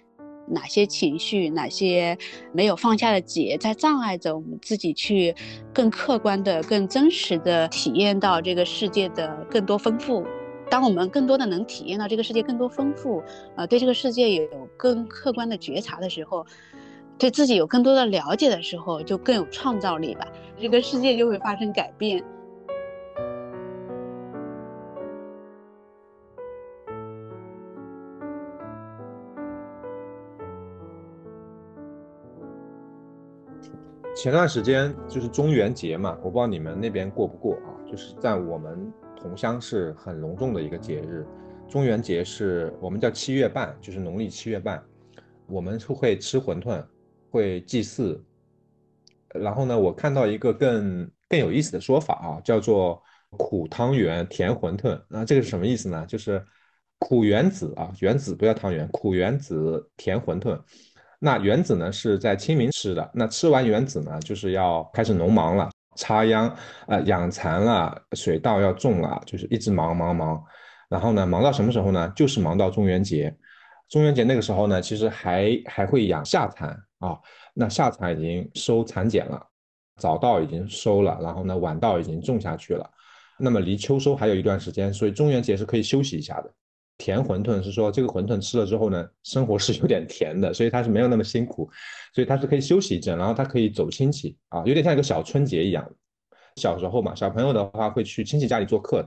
[0.47, 2.15] 哪些情绪，哪些
[2.51, 5.33] 没有放下的结，在障碍着我们自己去
[5.73, 10.23] 更客观的、更真实的体验到这个世界的更多丰富。
[10.69, 13.23] 当我们更多的能体验到这个世界更多丰富，
[13.55, 14.47] 呃，对这个世界有
[14.77, 16.45] 更客观的觉察的时候，
[17.17, 20.27] 对自己有更多的了解的时候，就更有创造力吧。
[20.59, 22.23] 这个世界就会发生改变。
[34.15, 37.69] 前段时间就是中元节嘛，我不知道你们那边过不过啊？
[37.89, 41.25] 就是在我们桐乡是很隆重的一个节日。
[41.67, 44.83] 中元节是我们叫七月半，就是农历七月半，
[45.47, 46.83] 我们是会吃馄饨，
[47.35, 48.23] 会祭祀。
[49.33, 54.97] 然后呢，我看到一个更更有意思的说法啊，叫做苦汤圆甜馄饨。
[55.09, 56.05] 那这个是什么意思呢？
[56.07, 56.41] 就是
[56.99, 60.57] 苦圆子啊，圆子不要汤圆，苦圆子甜馄饨。
[61.19, 66.47] 那原子呢是在清明吃的，那吃完原子呢，就是要开始农忙了，插秧
[66.87, 70.41] 啊，养蚕了，水稻要种了，就是一直忙忙忙。
[70.87, 72.09] 然后呢，忙到什么时候呢？
[72.15, 73.35] 就是忙到中元节。
[73.89, 77.19] 中元节那个时候呢，其实还还会养夏蚕啊。
[77.53, 79.41] 那夏蚕已经收蚕茧了，
[79.97, 82.89] 早稻已经收了，然后呢，晚稻已经种下去了。
[83.37, 86.53] 那么离秋收还有一段时间，所以中元节是可以休息一下的。
[86.97, 91.69] 甜馄饨是说这个馄饨吃了之后呢，生活是有点甜的，所以它是没有那么辛苦，
[92.13, 95.85] 所以它是可以休息一阵，然后它可以走亲戚啊，有点像一个小春节一样。
[96.55, 99.05] 小时候嘛，小朋友的话会去亲戚家里做客，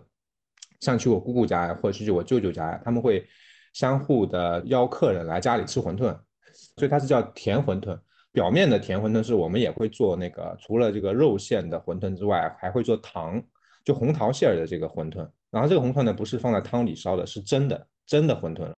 [0.81, 3.27] 像去我姑姑家呀，或者去我舅舅家呀，他们会
[3.73, 6.15] 相互的邀客人来家里吃馄饨，
[6.53, 7.99] 所以它是叫甜馄饨。
[8.31, 13.43] 表面的甜馄饨是我们也会做那个，除了这个肉馅的馄饨之外，还会做糖，
[13.85, 15.29] 就红桃馅儿的这个馄饨。
[15.51, 18.71] 然后这个馄饨呢，不是放在汤里烧的，是蒸的，蒸的馄饨。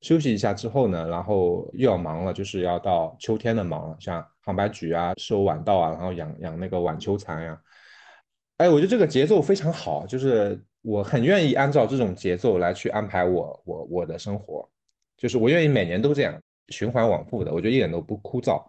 [0.00, 7.60] 休息一下之后呢，然后又要忙了，就是要到秋天的忙了，像杭白菊啊、收晚稻啊，然后养养那个晚秋蚕呀。
[8.58, 14.68] 哎，我觉得这个节奏非常好，就是我很愿意按照这种节奏来去安排我我我的生活，
[15.16, 18.62] 就是我愿意每年都这样循环往复的，我觉得一点都不枯燥。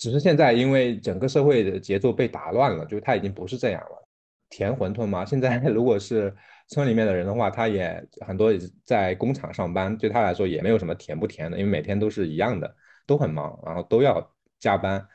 [0.00, 4.08] 只是现在因为整个社会的节奏被打乱了，就它已经不是这样了。
[4.50, 6.34] 甜馄饨嘛，现在 如果是。
[6.66, 8.50] 村里面的人的话，他也很多
[8.86, 12.74] 在工厂上班，对他来说也没有什么甜不甜的，因为每天都是一样的，
[13.06, 14.26] 都很忙，然后都要
[14.58, 15.06] 加班。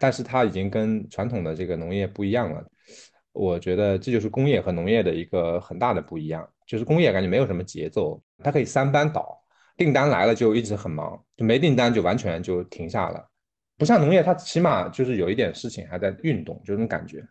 [0.00, 2.60] 但是他已经跟传统的这个农业不一样了。
[3.30, 9.40] 我觉得这就是工业和农业的一个很大的不一样，就是工业感觉没有什么节奏，它可以三班倒，
[9.76, 13.24] 订单来了就一直很忙，就没订单就完全就停下了。
[13.78, 17.22] 不像农业，它起码就是有一点事情还在运动，这种感觉。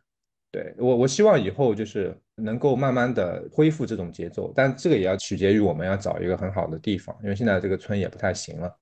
[0.51, 8.73] 对我，我希望以后就是能够慢慢的恢复这种节奏，但这个也要取决于我们要找一个很好的地方，因为现在这个村也不太行了。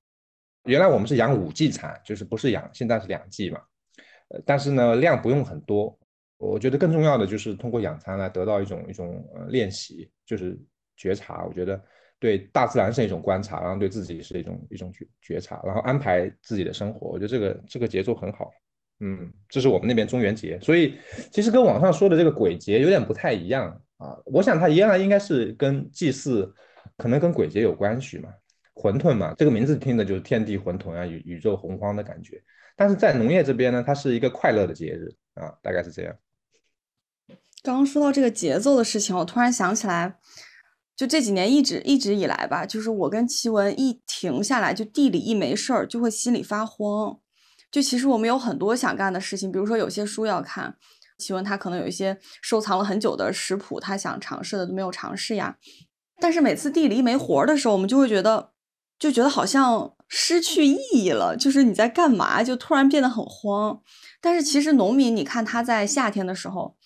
[0.64, 3.60] 原来我们是养五季蚕，就是不是养，现在是两季嘛，
[4.28, 5.98] 呃，但是呢量不用很多。
[6.36, 10.58] 我觉得更重要的就是通过养蚕来得到一种一种呃练习，就是
[10.96, 11.44] 觉察。
[11.44, 11.82] 我觉得
[12.18, 17.08] 对大自然是一种观察，然后对自己是一种一种觉觉察，然后安排自己的生活。
[17.08, 18.50] 我觉得这个这个节奏很好。
[19.00, 20.98] 嗯，这是我们那边中元节，所以
[21.32, 24.16] 其实跟网上说的这个鬼节有点不太一样啊。
[24.24, 26.50] 我想它原来应该是跟祭祀，
[26.96, 28.28] 可能跟鬼节有关系嘛。
[28.74, 32.42] 馄饨嘛，这个名字听的就是天地混沌啊，宇宇宙洪荒的感觉。
[32.76, 36.16] 但是在农业这边呢，它是一个快乐的节日啊，大概是这样。
[37.62, 40.16] 刚刚说到这个节奏的事情，我突然想起来，
[40.96, 47.18] 就这几年一直一直以来吧，就是我跟奇文一停下来，就地里一没事儿，就会心里发慌。
[47.72, 50.76] 就其实我们有很多想干的事情，比如说有些书要看，
[51.18, 55.56] 奇文他可能有一些收藏了很久的食谱，他想尝试的都没有尝试呀。
[56.20, 58.50] 但是每次地里一没活儿的时候，我们就会觉得，
[58.96, 63.82] 就觉得好像失去意义了，就是你在干嘛，就突然变得很慌。
[64.20, 66.76] 但是其实农民，你看他在夏天的时候，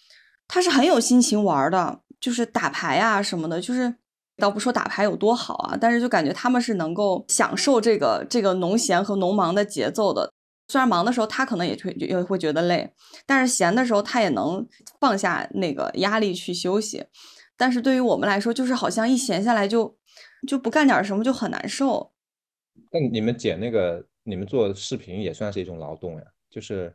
[0.49, 3.95] 他是很有心情玩的，就是打牌啊什么的，就是
[4.37, 10.33] 倒不说打牌有多好啊，但是就感觉他们是能够享受这个这个农闲和农忙的节奏的。
[10.71, 12.93] 虽然忙的时候他可能也会也会觉得累，
[13.25, 14.67] 但是闲的时候他也能
[15.01, 17.07] 放下那个压力去休息。
[17.57, 19.97] 但是对于我们来说，就是好像一闲下来就
[20.47, 22.13] 就不干点什么就很难受。
[22.93, 26.95] 那你们剪那个，你们做视频也算是一种劳动呀，就是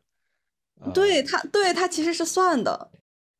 [0.93, 2.91] 对他，对他其实是算的。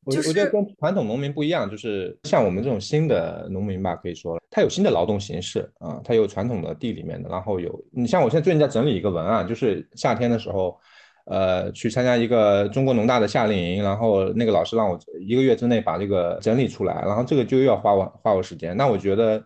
[0.04, 10.78] 我我觉得跟传统农民不一样，就是像我们这种新的农民吧，可以说他有新的劳动形式啊，他有传统的地里面的，然后有你像我现在最近在整理一个文案，就是夏天的时候，
[11.26, 19.42] 呃，去参加一个中国农大的夏令营，然后那个老师让我一个月之内把这个整理出来，然后这个就又要花我花我时间，那我觉得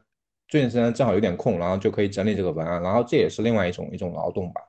[0.49, 4.61] 最近时间正好有点空，然后就可以整理这个文案，然后这也是另外一种一种劳动吧。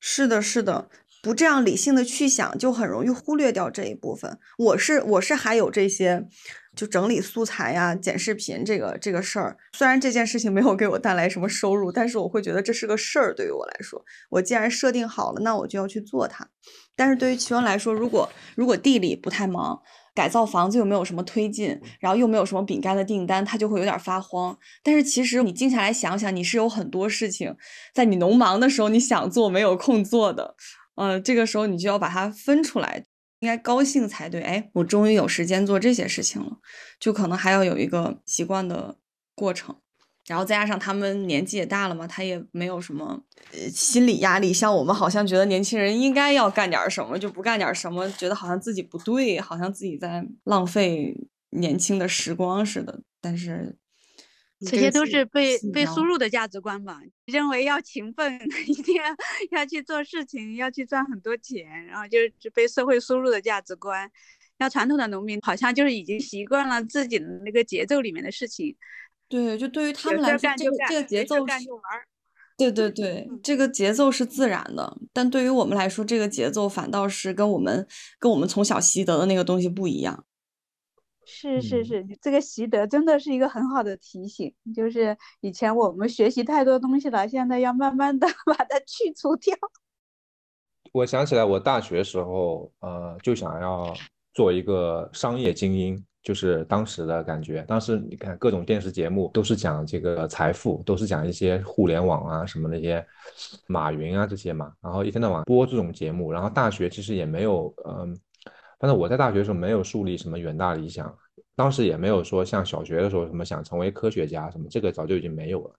[0.00, 0.88] 是的，是的。
[1.22, 4.38] 不这样理性的去想，就很容易忽略掉这一部分。
[4.56, 6.26] 我是我是还有这些，
[6.74, 9.58] 就整理素材呀、剪视频这个这个事儿。
[9.72, 13.34] 虽然这件事情没有给我带来什么收入，但是我会觉得这是个事儿。
[13.34, 16.48] 对于我来说，我既然设定好了，那我就要去做它。
[16.96, 19.82] 但是对于齐文来说，如果如果地里不太忙，
[20.14, 24.56] 改造房子又没有什么推进，然后又没有什么饼干的订单，他就会有点发慌。
[24.82, 27.54] 但是其实你静下来想想，你是有很多事情
[27.94, 30.56] 在你农忙的时候你想做没有空做的。
[31.00, 33.02] 呃，这个时候你就要把它分出来，
[33.38, 34.42] 应该高兴才对。
[34.42, 36.58] 哎，我终于有时间做这些事情了，
[36.98, 38.98] 就可能还要有一个习惯的
[39.34, 39.74] 过程，
[40.26, 43.22] 然后再加上他们年纪也大了嘛，他也没有什么
[43.52, 44.52] 呃心理压力。
[44.52, 51.16] 像我们好像觉得年轻人应该要干点什么，就不干点什么，觉得好像自己不对，好像自己在浪费
[51.50, 53.00] 年轻的时光似的。
[53.22, 53.78] 但是。
[54.60, 59.04] 这些都是被被输入的价值观吧，认为要勤奋， 一定要
[59.52, 64.10] 要去做事情，要去赚很多钱，然后就是被社会输入的价值观。
[64.58, 68.76] 像传统的农民，好像就是已经习惯了自己的那个节奏里面的事情。
[69.26, 72.04] 对，就对于他们来说，这个这个节奏，干就玩儿。
[72.58, 77.88] 对对对，这个节奏是自然的，但对于我们来说，这个节奏反倒是跟我们
[78.18, 80.26] 跟我们从小习得的那个东西不一样。
[81.32, 84.52] 是是是，这个习得真的是一个很好的提醒。
[84.74, 89.54] 就是以前我们学习太多东西了，现在要慢慢的 把它去除掉。
[90.92, 93.94] 我想起来，我大学时候，呃，就想要
[94.34, 97.62] 做一个商业精英，就是当时的感觉。
[97.68, 103.06] 当时你看各种电视节目都是讲这个财富，都是讲一些互联网啊什么那些，
[103.68, 106.32] 马云啊这些嘛，然后一天到晚播这种节目。
[106.32, 108.18] 然后大学其实也没有，嗯。
[108.82, 111.14] 但是我在大学的时候没有树立什么远大理想，
[111.54, 115.74] 当时也没有说像小学的时候什么想成为科学家什么，这个早就已经没有了。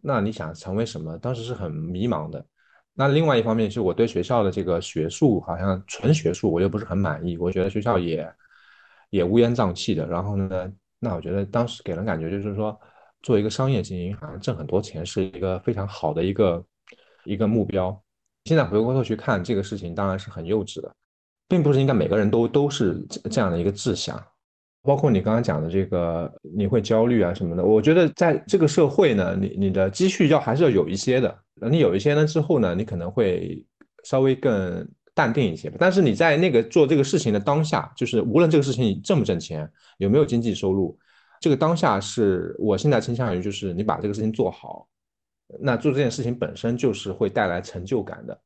[0.00, 1.18] 那你想成为什么？
[1.18, 2.46] 当时是很迷茫的。
[2.94, 8.32] 那另外一方面是我对学校的这个学术好像纯学术我又不是很满意，我觉得学校也
[9.10, 10.06] 也乌烟瘴气的。
[10.06, 12.78] 然后呢，那我觉得当时给人感觉就是说，
[13.22, 16.64] 做一个商业经营好像挣很多钱是一个非常好的一个
[17.24, 18.00] 一个目标。
[18.44, 20.94] 现在回过头去看这个事情，当然是很幼稚的。
[21.50, 24.16] 并不是应该每个人都都是这样的一个志向，
[24.82, 27.64] 包括你刚刚讲的这个，你会焦虑啊什么的。
[27.64, 31.36] 我觉得在这个社会呢，你你的积蓄要还是要有一些的。
[31.68, 33.66] 你有一些呢之后呢，你可能会
[34.04, 35.70] 稍微更淡定一些。
[35.76, 40.96] 但是你在那个做这个事情的当下，就是无论这个事情挣不挣钱，有没有经济收入，
[41.40, 44.86] 这个当下是我现在倾向于就是你把这个事情做好，
[45.60, 48.40] 那做这件事情本身就是会带来成就感的。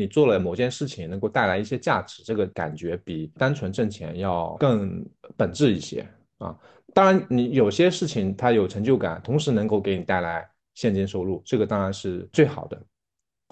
[0.00, 5.04] 你做了某件事情，能够带来一些价值，这个感觉比单纯挣钱要更
[5.36, 6.04] 本质一些
[6.38, 6.56] 啊。
[6.94, 12.82] 当然，你有些事情它有成就感，同时能够给你带来现金收入，这个当然是最好的。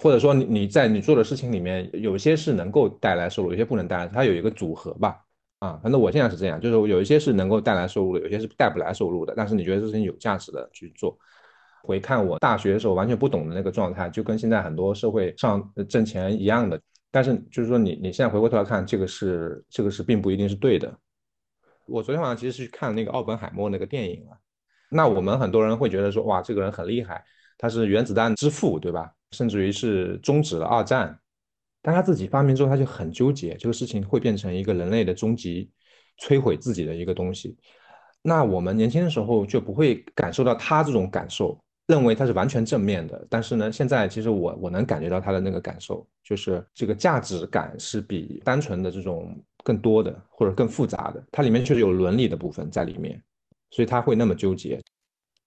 [0.01, 5.23] 或者说，你你在你做的事情里面，有些是能够带来收入，有些不能带来，它有一个组合吧。
[5.59, 9.33] 啊，反正我现在是这样，就是有一些是能够带来收入的，有些是带不来收入的。
[9.35, 11.17] 但是你觉得这事情有价值的去做。
[11.83, 16.79] 回看我大学的时候完全不懂的那个状态，就跟现在很多社会上挣钱一样的。
[17.11, 20.95] 但是就是说，你你现在回过头来看，这个是这个是并不一定是对的。
[21.87, 24.37] 我昨天晚上其实是去看那个奥本海默那个电影了。
[24.91, 27.23] 那我们很多人会觉得说，哇，这个人很厉害，
[27.57, 29.11] 他是原子弹之父，对吧？
[29.31, 31.19] 甚至于是终止了二战。
[31.81, 35.71] 但他自己发明之后，他就很纠结，这个事情会变成一个人类的终极
[36.21, 37.57] 摧毁自己的一个东西。
[38.21, 41.59] 那我们年轻的时候就不会感受到他这种感受。
[41.89, 53.19] 认为它是完全正面的，但是呢，现在其实我我能感觉到他的那个感受，就是这个价值感是比单纯的这种更多的或者更复杂的，它里面确实有伦理的部分在里面，
[53.71, 54.79] 所以他会那么纠结。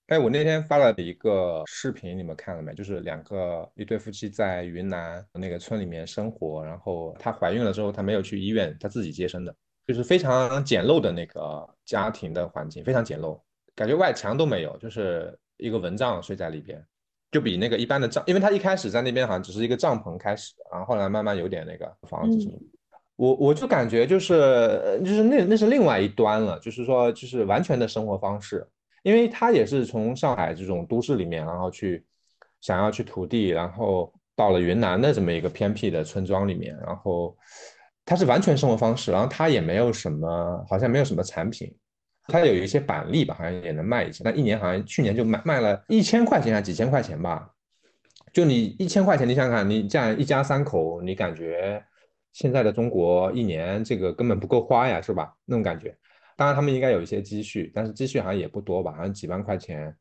[0.09, 2.74] 哎，我那天发了一个视频，你们看了没？
[2.74, 9.55] 就是两个一对夫妻在云南那个村里面生活，然后她怀孕了之后，她没有去医院，她自己接生的，
[9.86, 13.40] 就是非常简陋的那个家庭的环境，非常简陋，
[13.77, 15.39] 感觉外墙都没有，就是。
[15.63, 16.85] 一个蚊帐睡在里边，
[17.31, 22.59] 就比那个一般的帐，因为他一开始在那边好像只是一个帐篷开始，然后后来慢慢有点那个房子什么，
[23.17, 28.67] 我我就感觉就是就是那那是另外一端了，就是说就是完全的生活方式，
[29.03, 32.05] 因为他也是从上海这种都市里面，然后去
[32.61, 37.37] 想要去土地，然后到了云南的这么一个偏僻的村庄里面，然后
[38.05, 41.73] 他是完全生活方式，然后他也没有什么，好像没有什么产品，
[42.28, 47.49] 它有一些板栗吧，好像也能卖一些，但一年好像去年就卖卖了一千块钱还几千块钱吧。
[48.32, 51.85] 就你一千块钱，你想想，你这样一家三口，你感觉
[52.32, 55.35] 现在的中国一年这个根本不够花呀，是吧？
[55.44, 55.94] 那种感觉。
[56.35, 59.94] 当然他们应该有一些积蓄，但是积蓄好像也不多吧，好像几万块钱。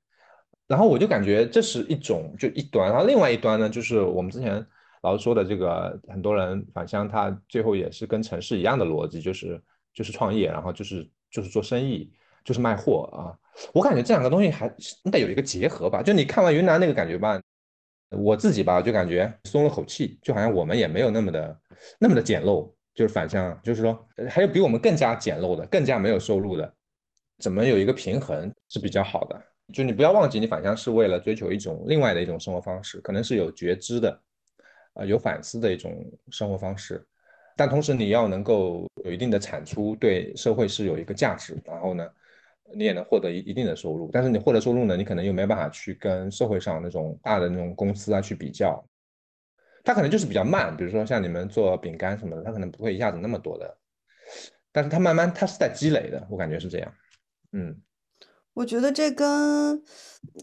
[0.66, 4.66] 然后我就感觉这是一种就一端，然后另外一端呢，就是我们之前
[5.02, 9.62] 老师说的这个，很多人返乡，他最后也是跟城市一样的逻辑，就是
[9.94, 12.12] 就是创业，然后就是就是做生意，
[12.44, 13.34] 就是卖货啊。
[13.74, 14.68] 我感觉这两个东西还
[15.04, 16.04] 应该有一个结合吧。
[16.04, 17.42] 就你看完云南那个感觉吧。
[18.14, 21.62] 我自己吧，就感觉松了口气，就好像我们也没有那么的
[21.98, 26.76] 那么的简陋，就是反向，就是说还有比我们更加简陋的、更加没有收入的，
[27.40, 29.42] 怎么有一个平衡是比较好的。
[29.74, 34.22] 就你不要忘记，你返乡是为了追求一种另外的一种生活方式，可能是有觉知的，
[34.96, 37.08] 呃，有反思的一种生活方式，
[37.56, 42.08] 但同时你要能够有一定的产出，对社会是有一个价值，然后呢？
[42.74, 48.82] 你也能获得一一定的收入，但是你获得收入呢，你可能又没办法去跟社会上那种大的那种公司啊去比较，
[49.84, 50.74] 它可能就是比较慢。
[50.78, 53.78] 比如说像你们做饼干什么的，它可能不会一下子那么多的，
[54.72, 56.94] 但是它慢慢它是在积累的，我感觉是这样。
[57.52, 57.76] 嗯，
[58.54, 59.84] 我觉得这跟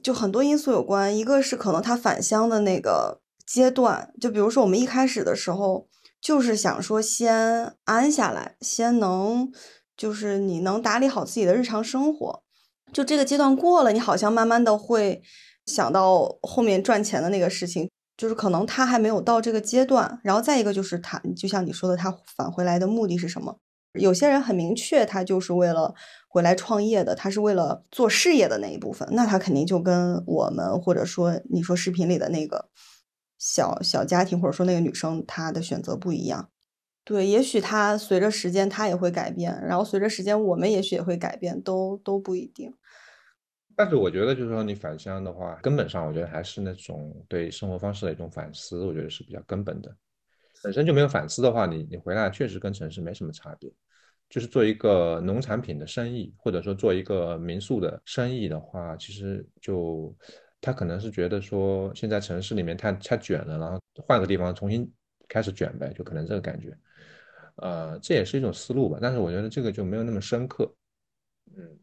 [0.02, 5.89] 就很多因素有关，一个是可能他返乡的那个阶段，就比如说我们一开始的时候
[6.20, 9.53] 就是想说先安下来，先能。
[9.97, 12.43] 就是你能打理好自己的日常生活，
[12.93, 15.20] 就这个阶段过了，你好像慢慢的会
[15.66, 17.90] 想到后面赚钱的那个事情。
[18.16, 23.57] 就是可能他还没有到这个阶段，然后再一个就是他，就像你说的，他返回来的目的是什么？
[23.95, 25.95] 有些人很明确，他就是为了
[26.28, 32.69] 回来创业的，他是为了做事业的那一部分，那他肯定就跟我们或者说你说视频里的那个
[33.39, 36.51] 小小家庭或者说那个女生她的选择不一样。
[37.05, 42.74] 对，也许她随着时间她也会改变，然后随着时间我们也许也会改变，都都不一定。
[43.74, 49.97] 但是我觉得，就是说你返乡的话，根本上我觉得还是那种对生活方式的一种反思，我觉得是比较根本的。
[50.62, 53.73] 本身就没有反思的话，你你回来确实跟城市没什么差别。
[54.28, 60.15] 就是做一个农产品的生意，或者说做一个民宿的生意的话，其实就
[60.60, 64.90] 他可能是觉得说现在城市里面太太卷了，然后换个地方重新
[65.28, 66.76] 开始卷呗，就可能这个感觉。
[67.56, 70.72] 呃，这也是一种思路吧，但是我觉得这个就没有那么深刻。
[71.56, 71.78] 嗯，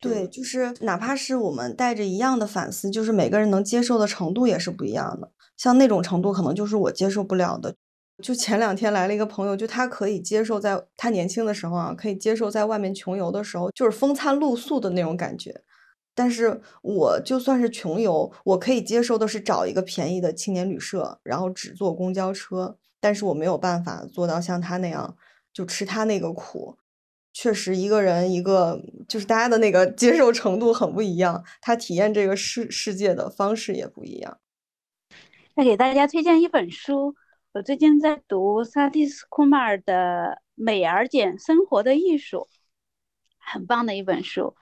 [0.00, 5.30] 对，就是哪怕是我们带着一样的反思，就是每个人能接受的程度也是不一样的。
[5.56, 7.74] 像那种程度，可能就是我接受不了的。
[8.22, 15.62] 就前两天来了一个朋友，就他可以接受，在他年轻的时候啊，可以接受在外面穷游的时候，就是风餐露宿的那种感觉。
[16.20, 22.76] 但是我就算是穷游，我可以接受的是找一个便宜的青年旅社，然后只坐公交车。
[23.00, 25.16] 但是我没有办法做到像他那样，
[25.50, 26.76] 就吃他那个苦。
[27.32, 28.78] 确实，一个人一个
[29.08, 34.38] 就是大家的那个接受程度很不一样，他体验这个世世界的方式也不一样。
[35.54, 37.14] 那给大家推荐一本书，
[37.54, 39.94] 我最近在读萨蒂斯库马尔的
[40.54, 42.46] 《美而简生活的艺术》，
[43.38, 44.54] 很棒的一本书。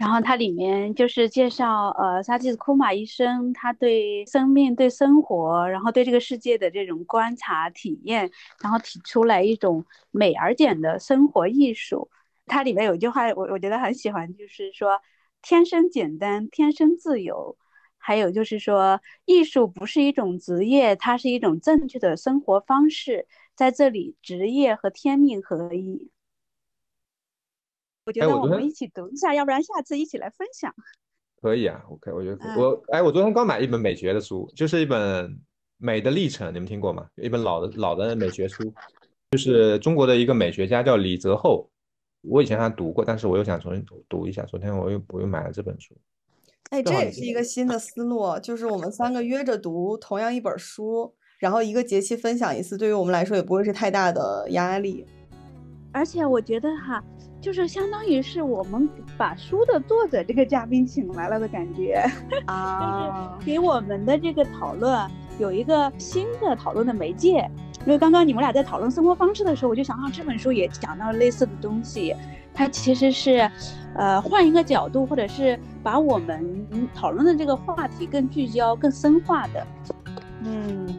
[0.00, 8.30] 然后它里面就是介绍，呃，萨基斯库马医生他对生命、对生活，然后对这个世界的这种观察体验，
[8.62, 12.08] 然后提出来一种美而简的生活艺术。
[12.46, 14.98] 它里面有一句话，我我觉得很喜欢，就是说
[15.42, 17.58] 天生简单，天生自由。
[17.98, 23.26] 还有就是说，艺术不是一种职业，它是一种正确的生活方式。
[23.54, 26.10] 在这里，职业和天命合一。
[28.04, 30.74] 我觉得我们一起读一下，要不然下次一起来分享。
[31.40, 35.26] 可以啊，OK，我觉得我哎，我昨天刚买一本美学的书，就是一本
[35.78, 37.06] 《美的历程》，你们听过吗？
[37.16, 38.72] 一本老的老的美学书，
[39.30, 41.70] 就是中国的一个美学家叫李泽厚，
[42.20, 44.42] 我以前还读过，但是我又想重新读读一下。
[44.44, 45.96] 昨天我又我又买了这本书。
[46.70, 55.06] 哎，这也是一个新的思路，就是我们三个约着读同样一本书，然后一个节气分享一次，对于我们来说也不会是太大的压力。
[55.92, 57.02] 而且我觉得哈。
[57.40, 62.04] 就是相当于是我们把书的作者这个嘉宾请来了的感觉
[62.46, 67.50] 啊，就是给我们的这个讨论有一个新的讨论的媒介。
[67.86, 72.14] 因为刚刚你们俩在讨论生活方式的时候，我就想到这本书也讲到类似的东西，
[72.52, 73.50] 它其实是，
[73.94, 79.66] 呃，换一个角度，或者是把我们讨论的这个话题更聚焦、更深化的。
[80.44, 80.94] 嗯。